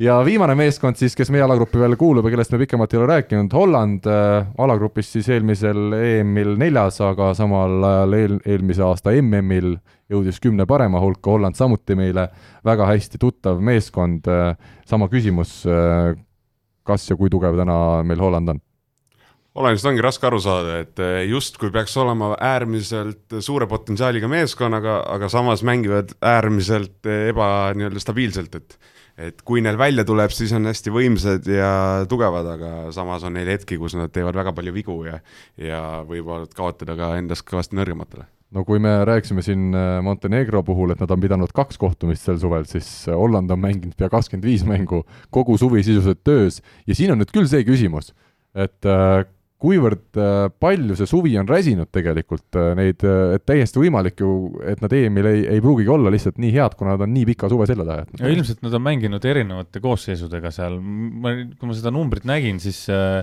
[0.00, 3.08] ja viimane meeskond siis, kes meie alagrupi veel kuulub ja kellest me pikemalt ei ole
[3.10, 9.74] rääkinud, Holland äh, alagrupis siis eelmisel EM-il neljas, aga samal ajal eel, eelmise aasta MM-il
[10.10, 12.30] jõudis kümne parema hulka, Holland samuti meile
[12.66, 14.56] väga hästi tuttav meeskond äh,.
[14.88, 16.16] sama küsimus äh,,
[16.82, 18.62] kas ja kui tugev täna meil Holland on?
[19.58, 25.28] Hollandist ongi raske aru saada, et äh, justkui peaks olema äärmiselt suure potentsiaaliga meeskonnaga, aga
[25.28, 28.78] samas mängivad äärmiselt äh, eba nii-öelda stabiilselt, et
[29.20, 31.70] et kui neil välja tuleb, siis on hästi võimsad ja
[32.10, 35.20] tugevad, aga samas on neil hetki, kus nad teevad väga palju vigu ja
[35.60, 38.26] ja võivad kaotada ka endast kõvasti nõrgematele.
[38.50, 42.40] No kui me rääkisime siin äh, Montenegro puhul, et nad on pidanud kaks kohtumist sel
[42.42, 46.58] suvel, siis äh, Holland on mänginud pea kakskümmend viis mängu, kogu suvi sisuliselt töös.
[46.90, 48.10] Ja siin on nüüd küll see küsimus,
[48.58, 49.22] et äh,
[49.60, 54.30] kuivõrd äh, palju see suvi on räsinud tegelikult äh, neid, äh, et täiesti võimalik ju,
[54.64, 57.50] et nad EM-il ei, ei pruugigi olla lihtsalt nii head, kuna nad on nii pika
[57.52, 58.24] suve selja taha jätnud.
[58.32, 63.20] ilmselt nad on mänginud erinevate koosseisudega seal, ma, kui ma seda numbrit nägin, siis äh,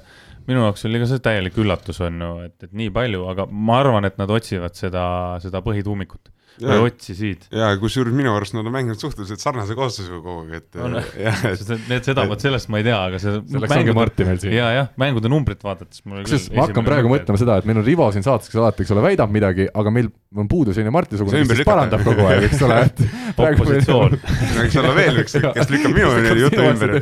[0.48, 3.82] minu jaoks oli ka see täielik üllatus, on ju, et, et nii palju, aga ma
[3.82, 5.06] arvan, et nad otsivad seda,
[5.44, 6.32] seda põhituumikut
[6.62, 7.46] või otsisid.
[7.54, 10.78] ja kusjuures minu arust nad on mänginud suhteliselt sarnase koosseisuga kogu aeg, et
[11.78, 14.42] et need seda, vot sellest ma ei tea, aga see selleks mängude, ongi Martin meil
[14.42, 14.56] siin.
[14.58, 18.08] ja, jah, mängude numbrit vaadates kusjuures ma hakkan praegu mõtlema seda, et meil on Rivo
[18.16, 21.62] siin saates, kes alati, eks ole, väidab midagi, aga meil on puudu selline Marti-sugune, kes
[21.62, 23.04] siis parandab kogu aeg, eks ole, et
[23.48, 24.18] opositsioon.
[24.58, 26.98] võiks olla veel üks, kes lükkab minu jutu ümber.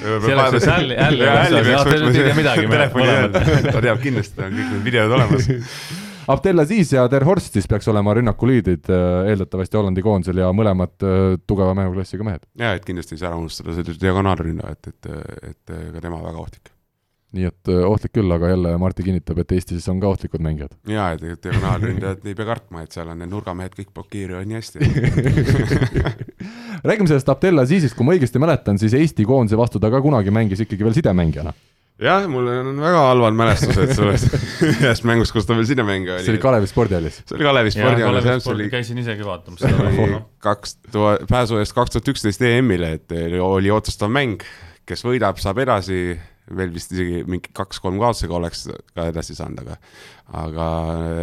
[0.00, 1.24] see oleks siis Hälli, Hälli,
[1.88, 2.68] te ei tea midagi.
[3.70, 5.50] ta teab kindlasti, on kõik need videod olemas
[6.28, 11.38] Abdelaziz ja Ter Horst siis peaks olema rünnakuliidrid äh, eeldatavasti Hollandi koondisel ja mõlemad äh,
[11.46, 12.44] tugeva mähuklassiga mehed.
[12.58, 16.44] jaa, et kindlasti ei saa ära unustada seda diagonaalründajat, et, et, et ka tema väga
[16.44, 16.74] ohtlik
[17.36, 20.74] nii et äh, ohtlik küll, aga jälle Martti kinnitab, et Eestis on ka ohtlikud mängijad.
[20.90, 24.78] jaa, et diagonaalründajad ei pea kartma, et seal on need nurgamehed kõik blokeerivad nii hästi
[26.90, 30.64] räägime sellest Abdelazizist, kui ma õigesti mäletan, siis Eesti koondise vastu ta ka kunagi mängis
[30.66, 31.54] ikkagi veel sidemängijana
[32.00, 34.34] jah, mul on väga halvad mälestused sellest
[34.70, 36.24] ühest mängust, kus ta veel sidemängija oli.
[36.26, 37.20] see oli Kalevi spordihallis?
[37.22, 38.68] see oli Kalevi spordihallis, jah, see oli.
[38.72, 40.22] käisin isegi vaatamas seda.
[40.44, 44.44] kaks tuhat, pääsu eest kaks tuhat üksteist EM-ile, et oli otsustav mäng,
[44.88, 46.00] kes võidab, saab edasi,
[46.56, 49.76] veel vist isegi mingi kaks-kolm kaotusega oleks ka edasi saanud, aga
[50.40, 50.66] aga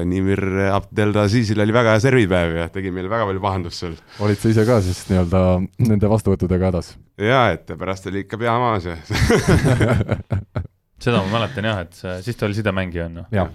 [0.07, 0.41] Nimir
[0.75, 3.95] Abdelazisil oli väga hea servipäev ja tegi meile väga palju pahandust seal.
[4.23, 5.43] olid sa ise ka siis nii-öelda
[5.87, 6.87] nende vastuvõttudega hädas?
[7.21, 8.97] jaa, et pärast oli ikka pea maas ja
[11.03, 13.47] seda ma mäletan jah, et see, siis ta oli sidemängija on ju.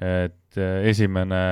[0.00, 1.42] et eh, esimene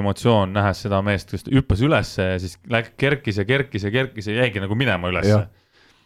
[0.00, 4.30] emotsioon, nähes seda meest, kes hüppas ülesse ja siis läks, kerkis ja kerkis ja kerkis
[4.30, 5.44] ja jäigi nagu minema ülesse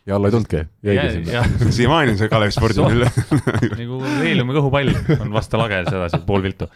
[0.07, 1.43] ja alla ei tulnudki, jäigi sinna.
[1.77, 3.09] siiamaani on see Kalev spordil üle
[3.81, 6.67] nagu heeliumi kõhupall on vastu lage sedasi pool viltu.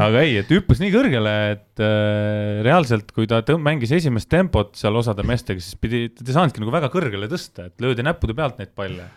[0.00, 4.96] aga ei, et hüppas nii kõrgele, et äh, reaalselt, kui ta mängis esimest tempot seal
[4.96, 8.56] osade meestega, siis pidi, ta ei saanudki nagu väga kõrgele tõsta, et löödi näppude pealt
[8.62, 9.10] neid palle.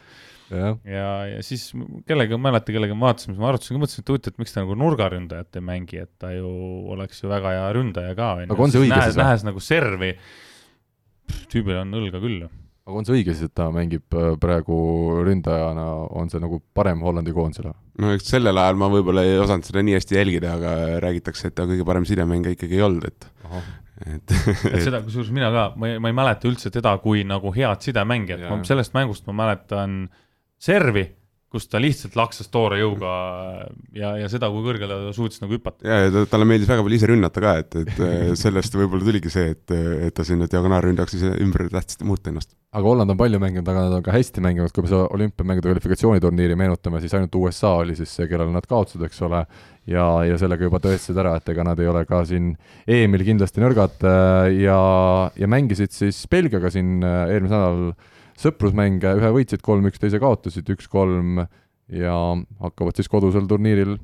[0.52, 1.70] ja, ja, ja siis
[2.08, 4.44] kellega, ma ei mäleta, kellega me vaatasime, siis ma arutasin ka, mõtlesin, et huvitav, et
[4.44, 6.52] miks ta nagu nurgaründajat ei mängi, et ta ju
[6.92, 8.30] oleks ju väga hea ründaja ka.
[8.44, 9.24] aga on see õige siis või?
[9.24, 10.16] nähes nagu servi,
[11.48, 12.48] tüübil on õlga küll
[12.88, 14.78] aga on see õige siis, et ta mängib äh, praegu
[15.28, 15.88] ründajana,
[16.20, 17.74] on see nagu parem Hollandi koondisele?
[18.02, 21.58] no eks sellel ajal ma võib-olla ei osanud seda nii hästi jälgida, aga räägitakse, et
[21.58, 23.28] ta kõige parem sidemängija ikkagi ei olnud, et
[24.16, 24.36] et,
[24.72, 27.84] et seda, kusjuures mina ka, ma ei, ma ei mäleta üldse teda kui nagu head
[27.84, 30.06] sidemängijat, sellest mängust ma mäletan
[30.62, 31.08] servi
[31.52, 33.12] kus ta lihtsalt laksas toore jõuga
[33.96, 35.80] ja, ja seda, kui kõrgele ta suutis nagu hüpata.
[35.88, 38.02] ja, ja talle meeldis väga palju ise rünnata ka, et, et
[38.44, 39.76] sellest võib-olla tuligi see, et,
[40.10, 42.52] et ta sinna diagonaalründajaks ise ümber tahtis muuta ennast.
[42.76, 45.72] aga Holland on palju mänginud, aga nad on ka hästi mänginud, kui me seda olümpiamängude
[45.72, 49.46] kvalifikatsiooniturniiri meenutame, siis ainult USA oli siis see, kellele nad kaotasid, eks ole,
[49.88, 52.52] ja, ja sellega juba tõestasid ära, et ega nad ei ole ka siin
[52.84, 54.04] EM-il kindlasti nõrgad
[54.60, 54.84] ja,
[55.32, 61.42] ja mängisid siis Belgiaga siin eelmisel nädalal sõprusmänge, ühe võitsid kolm-üks, teise kaotasid üks-kolm
[61.94, 62.16] ja
[62.62, 63.96] hakkavad siis kodusel turniiril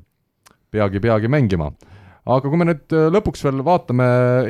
[0.74, 1.70] peagi-peagi mängima.
[2.24, 4.04] aga kui me nüüd äh, lõpuks veel vaatame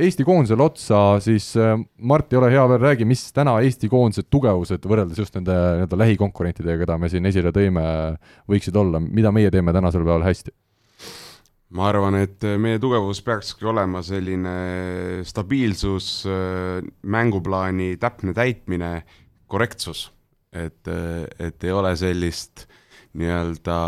[0.06, 4.86] Eesti koondisele otsa, siis äh, Martti, ole hea veel, räägi, mis täna Eesti koondise tugevused
[4.86, 7.82] võrreldes just nende nii-öelda lähikonkurentidega, keda me siin esile tõime,
[8.50, 10.54] võiksid olla, mida meie teeme tänasel päeval hästi?
[11.74, 14.54] ma arvan, et meie tugevus peakski olema selline
[15.26, 16.06] stabiilsus,
[17.02, 18.92] mänguplaani täpne täitmine
[19.50, 20.08] korrektsus,
[20.52, 20.92] et,
[21.38, 22.66] et ei ole sellist
[23.14, 23.78] nii-öelda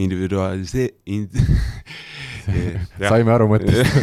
[0.00, 1.36] individuaalse- ind...
[3.08, 3.98] saime aru mõttest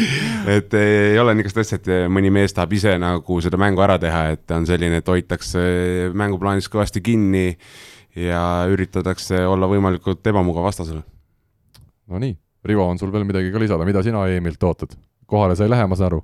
[0.56, 4.22] et ei ole niisugust asja, et mõni mees tahab ise nagu seda mängu ära teha,
[4.36, 5.62] et on selline, et hoitakse
[6.16, 7.48] mänguplaanis kõvasti kinni
[8.16, 8.42] ja
[8.72, 11.02] üritatakse olla võimalikult ebamugav vastasele.
[12.12, 12.36] Nonii,
[12.66, 14.96] Rivo, on sul veel midagi ka lisada, mida sina Emililt ootad?
[15.26, 16.20] kohale sa ei lähe, ma saan aru?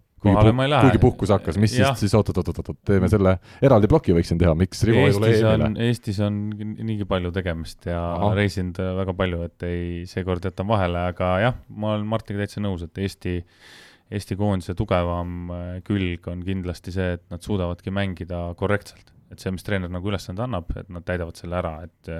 [0.65, 0.87] Ei lähe.
[0.87, 1.91] kuigi puhkus hakkas, mis ja.
[1.91, 5.71] siis, siis oot-oot-oot-oot, teeme selle eraldi ploki võiksin teha, miks Rivo ei tule EM-ile?
[5.89, 8.33] Eestis on niigi palju tegemist ja Aha.
[8.39, 12.85] reisinud väga palju, et ei, seekord jätan vahele, aga jah, ma olen Martiga täitsa nõus,
[12.87, 13.39] et Eesti,
[14.13, 19.11] Eesti koondise tugevam äh, külg on kindlasti see, et nad suudavadki mängida korrektselt.
[19.33, 22.11] et see, mis treener nagu ülesande annab, et nad täidavad selle ära, et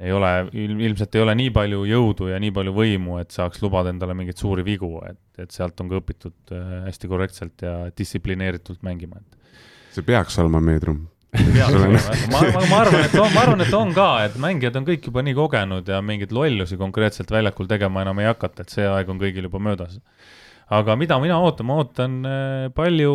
[0.00, 3.92] ei ole, ilmselt ei ole nii palju jõudu ja nii palju võimu, et saaks lubada
[3.92, 8.82] endale mingeid suuri vigu, et, et sealt on ka õpitud äh, hästi korrektselt ja distsiplineeritult
[8.86, 9.60] mängima, et.
[9.96, 11.06] see peaks olema meetrum.
[11.36, 15.08] ma, ma, ma arvan, et on, ma arvan, et on ka, et mängijad on kõik
[15.10, 19.10] juba nii kogenud ja mingeid lollusi konkreetselt väljakul tegema enam ei hakata, et see aeg
[19.12, 19.98] on kõigil juba möödas
[20.66, 23.12] aga mida mina ootan, ma ootan äh, palju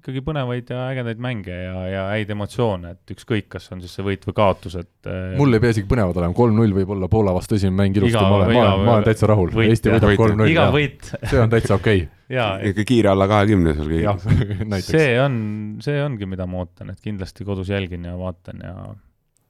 [0.00, 4.06] ikkagi põnevaid ja ägedaid mänge ja, ja häid emotsioone, et ükskõik, kas on siis see
[4.06, 7.34] võit või kaotus, et äh, mul ei pea isegi põnevad olema, kolm-null võib olla Poola
[7.36, 10.50] vastu esimene mäng ilusti, ma olen, ma olen, ma olen täitsa rahul, Eesti võidab kolm-null.
[10.50, 11.12] iga võit.
[11.22, 12.06] See on täitsa okei.
[12.30, 12.68] Okay.
[12.70, 14.74] ikka kiire alla kahekümne seal kõigil.
[14.86, 15.38] see on,
[15.82, 18.74] see ongi, mida ma ootan, et kindlasti kodus jälgin ja vaatan ja,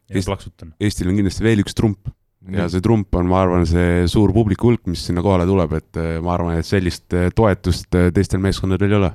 [0.09, 0.71] ja Eest, plaksutan.
[0.81, 2.09] Eestil on kindlasti veel üks trump
[2.49, 6.01] ja see trump on, ma arvan, see suur publiku hulk, mis sinna kohale tuleb, et
[6.01, 9.13] eh, ma arvan, et sellist eh, toetust eh, teistel meeskondadel ei ole.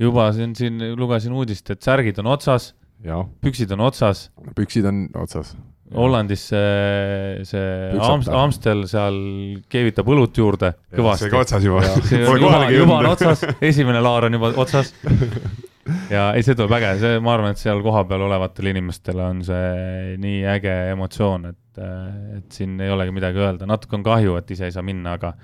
[0.00, 2.72] juba siin, siin lugesin uudist, et särgid on otsas,
[3.44, 4.28] püksid on otsas.
[4.58, 5.56] püksid on otsas.
[5.88, 7.68] Hollandis see, see
[8.04, 9.14] Amst, Amstel seal
[9.72, 11.24] keevitab õlut juurde kõvasti.
[11.24, 11.80] see ka otsas juba.
[12.12, 14.92] juba, juba on otsas, esimene laar on juba otsas
[16.10, 20.14] ja ei, see tuleb äge, see, ma arvan, et seal kohapeal olevatel inimestel on see
[20.20, 21.82] nii äge emotsioon, et,
[22.38, 25.34] et siin ei olegi midagi öelda, natuke on kahju, et ise ei saa minna, aga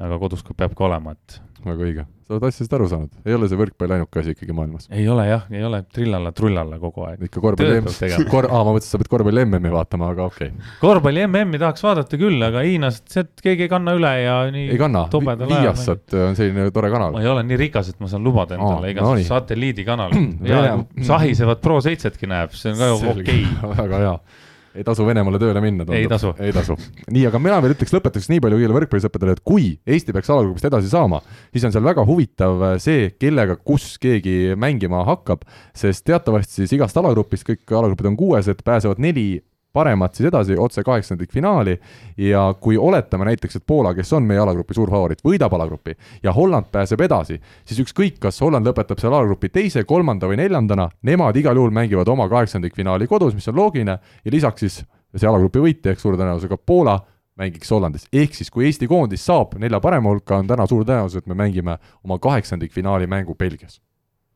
[0.00, 1.38] aga kodus peab ka olema, et.
[1.60, 4.86] väga õige, sa oled asjadest aru saanud, ei ole see võrkpall ainuke asi ikkagi maailmas?
[4.96, 7.26] ei ole jah, ei ole trillalla-trullalla kogu aeg.
[7.28, 10.72] ikka korvpalli MM, kor-, aa, ma mõtlesin, sa pead korvpalli MM-i vaatama, aga okei okay..
[10.80, 14.80] korvpalli MM-i tahaks vaadata küll, aga Hiinast, sealt keegi ei kanna üle ja nii ei
[14.80, 15.04] kanna,
[15.50, 17.16] Viasat on selline tore kanal.
[17.16, 20.78] ma ei ole nii rikas, et ma saan lubada endale igasugust no, satelliidikanali ja
[21.12, 23.74] sahisevad Pro7-tki näeb, see on ka ju okei okay.
[23.84, 24.14] väga hea
[24.74, 25.86] ei tasu Venemaale tööle minna.
[25.96, 26.32] ei tasu.
[26.38, 26.76] ei tasu.
[27.10, 30.68] nii, aga mina veel ütleks lõpetuseks nii palju kõigile võrkpallisõpradele, et kui Eesti peaks alagrupist
[30.70, 31.20] edasi saama,
[31.52, 35.44] siis on seal väga huvitav see, kellega, kus keegi mängima hakkab,
[35.76, 39.28] sest teatavasti siis igast alagrupist, kõik alagrupid on kuuesed, pääsevad neli
[39.72, 41.76] paremad siis edasi otse kaheksandikfinaali.
[42.16, 46.32] Ja kui oletame näiteks, et Poola, kes on meie alagrupi suur favoriit, võidab alagrupi ja
[46.32, 51.36] Holland pääseb edasi, siis ükskõik, kas Holland lõpetab seal alagrupi teise, kolmanda või neljandana, nemad
[51.36, 54.82] igal juhul mängivad oma kaheksandikfinaali kodus, mis on loogiline, ja lisaks siis
[55.16, 56.98] see alagrupi võitja ehk suure tõenäosusega Poola
[57.40, 61.22] mängiks Hollandis, ehk siis kui Eesti koondis saab nelja parema hulka, on täna suur tõenäosus,
[61.22, 63.80] et me mängime oma kaheksandikfinaali mängu Belgias.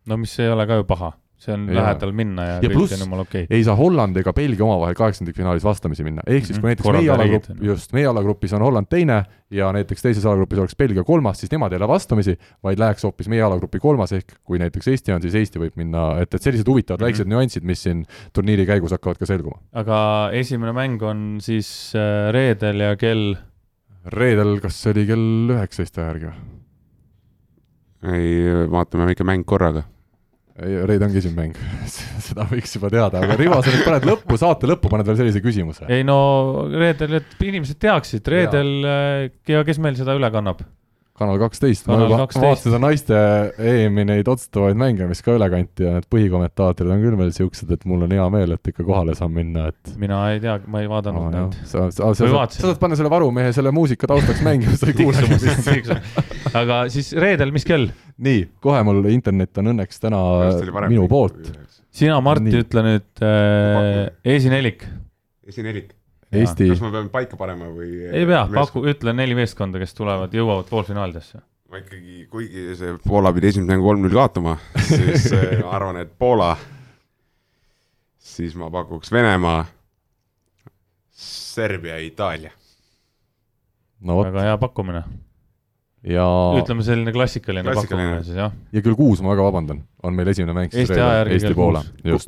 [0.06, 1.12] no mis ei ole ka ju paha
[1.44, 1.76] see on ja.
[1.78, 3.56] lähedal minna ja, ja kõik plus, on jumala okei okay..
[3.56, 7.50] ei saa Holland ega Belgia omavahel kaheksandikfinaalis vastamisi minna, ehk siis kui näiteks meie alagrupp,
[7.68, 9.20] just, meie alagrupis on Holland teine
[9.54, 13.28] ja näiteks teises alagrupis oleks Belgia kolmas, siis nemad ei lähe vastamisi, vaid läheks hoopis
[13.32, 16.68] meie alagrupi kolmas, ehk kui näiteks Eesti on, siis Eesti võib minna, et, et sellised
[16.68, 17.12] huvitavad mm -hmm.
[17.12, 19.60] väiksed nüansid, mis siin turniiri käigus hakkavad ka selguma.
[19.72, 23.36] aga esimene mäng on siis äh, reedel ja kell?
[24.04, 26.54] reedel, kas see oli kell üheksateist järgi või?
[28.12, 29.84] ei, vaatame ikka mäng korraga
[30.54, 31.56] Reid ongi esimene mäng
[32.28, 35.42] seda võiks juba teada, aga Rivo, sa nüüd paned lõppu, saate lõppu paned veel sellise
[35.42, 35.88] küsimuse.
[35.90, 39.32] ei no reedel, et inimesed teaksid, reedel ja.
[39.50, 40.62] ja kes meil seda üle kannab?
[41.14, 43.18] Kanal kaksteist, ma juba vaatasin seda naiste
[43.62, 47.70] EM-i neid otsustavaid mänge, mis ka üle kanti ja need põhikommentaatorid on küll veel siuksed,
[47.76, 49.94] et mul on hea meel, et ikka kohale saan minna, et.
[50.00, 51.56] mina ei tea, ma ei vaadanud no, neid.
[51.70, 54.98] sa, sa, sa, sa, sa saad panna selle varumehe selle muusika taustaks mängima, sa ei
[54.98, 56.00] kuule.
[56.62, 57.92] aga siis reedel, mis kell?
[58.18, 60.20] nii, kohe mul internet on õnneks täna
[60.90, 61.54] minu poolt.
[61.94, 64.82] sina, Martti, ütle nüüd äh, esinelik.
[65.46, 65.94] esinelik
[66.42, 66.68] Eesti.
[66.72, 67.90] kas ma pean paika panema või?
[68.10, 71.42] ei pea, paku, ütle neli meeskonda, kes tulevad, jõuavad poolfinaalidesse.
[71.70, 74.56] ma ikkagi, kuigi see Poola pidi esimese mängu kolm-null kaotama,
[74.90, 76.54] siis äh, ma arvan, et Poola,
[78.34, 79.64] siis ma pakuks Venemaa,
[81.24, 82.50] Serbia, Itaalia.
[84.00, 84.32] no vot.
[84.32, 85.04] väga hea pakkumine
[86.04, 86.24] ja
[86.58, 88.16] ütleme selline klassikaline, klassikaline.
[88.16, 88.52] pakkumine siis jah.
[88.72, 91.80] ja kell kuus, ma väga vabandan, on meil esimene mäng Eesti aja järgi Eesti poole.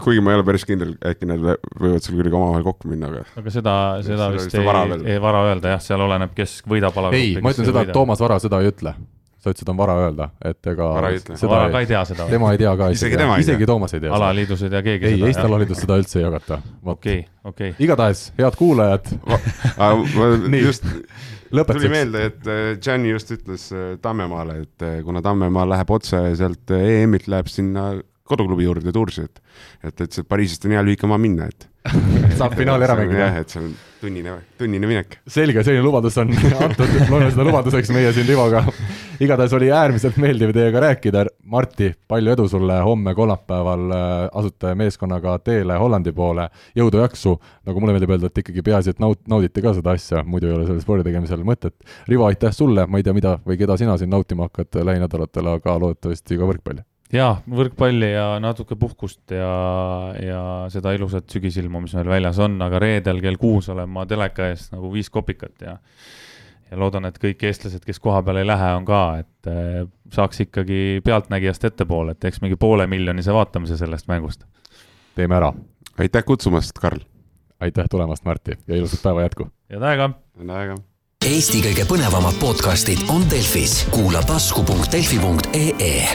[0.02, 3.26] kuigi ma ei ole päris kindel, äkki need võivad seal kuidagi omavahel kokku minna, aga
[3.42, 3.74] aga seda,
[4.06, 4.64] seda vist ei,
[5.16, 7.12] ei vara öelda jah, seal oleneb, kes võidab ala.
[7.16, 8.96] ei, ma ütlen seda, et Toomas Vara seda ei ütle.
[9.46, 11.38] Sa ütlesid, on vara öelda, et ega vara ei ütle.
[11.50, 12.26] vara ka ei tea seda.
[12.30, 13.70] tema ei tea ka isegi, tema isegi tea.
[13.70, 14.12] Toomas ei tea.
[14.16, 16.60] alaliidus ei tea keegi ei, Eesti alaliidus seda üldse ei jagata.
[16.96, 17.22] okei,
[17.52, 17.72] okei.
[17.86, 19.10] igatahes, head kuulajad
[20.66, 20.86] just
[21.50, 22.50] tuli meelde, et
[22.82, 27.50] Gianni äh, just ütles äh, Tammemaale, et äh, kuna Tammemaa läheb otse sealt EM-ilt, läheb
[27.52, 27.92] sinna
[28.26, 29.42] koduklubi juurde Tursi, et
[29.86, 31.68] et, et see Pariisist on hea lühike maa minna, et
[32.38, 33.26] saab finaali ära mängida.
[33.26, 35.18] jah, et see on tunnine, tunnine minek.
[35.26, 36.30] selge, selline lubadus on
[36.66, 38.62] antud, loeme seda lubaduseks meie siin Rivoga.
[39.20, 43.86] igatahes oli äärmiselt meeldiv teiega rääkida, Marti, palju edu sulle homme kolmapäeval,
[44.32, 47.36] asute meeskonnaga teele Hollandi poole, jõudu-jaksu,
[47.68, 50.56] nagu mulle meeldib öelda, et ikkagi peaasi, et naut-, naudite ka seda asja, muidu ei
[50.58, 51.76] ole selle spordi tegemisel mõtet.
[52.10, 55.78] Rivo, aitäh sulle, ma ei tea, mida või keda sina siin nautima hakkad lähinädalatel, aga
[55.86, 56.84] loodetavasti ka võrkpalli
[57.14, 59.50] jaa, võrkpalli ja natuke puhkust ja,
[60.22, 60.42] ja
[60.72, 64.70] seda ilusat sügisilma, mis meil väljas on, aga reedel kell kuus olen ma teleka ees
[64.74, 65.76] nagu viis kopikat ja
[66.70, 69.84] ja loodan, et kõik eestlased, kes koha peale ei lähe, on ka, et eh,
[70.14, 74.44] saaks ikkagi pealtnägijast ettepoole, et teeks mingi poole miljonise vaatamise sellest mängust.
[75.14, 75.52] teeme ära.
[75.98, 77.00] aitäh kutsumast, Karl!
[77.60, 79.50] aitäh tulemast, Martti, ja ilusat päeva jätku!
[79.70, 80.10] head aega!
[80.38, 80.76] head aega!
[81.26, 86.06] Eesti kõige põnevamad podcastid on Delfis, kuula tasku.delfi.ee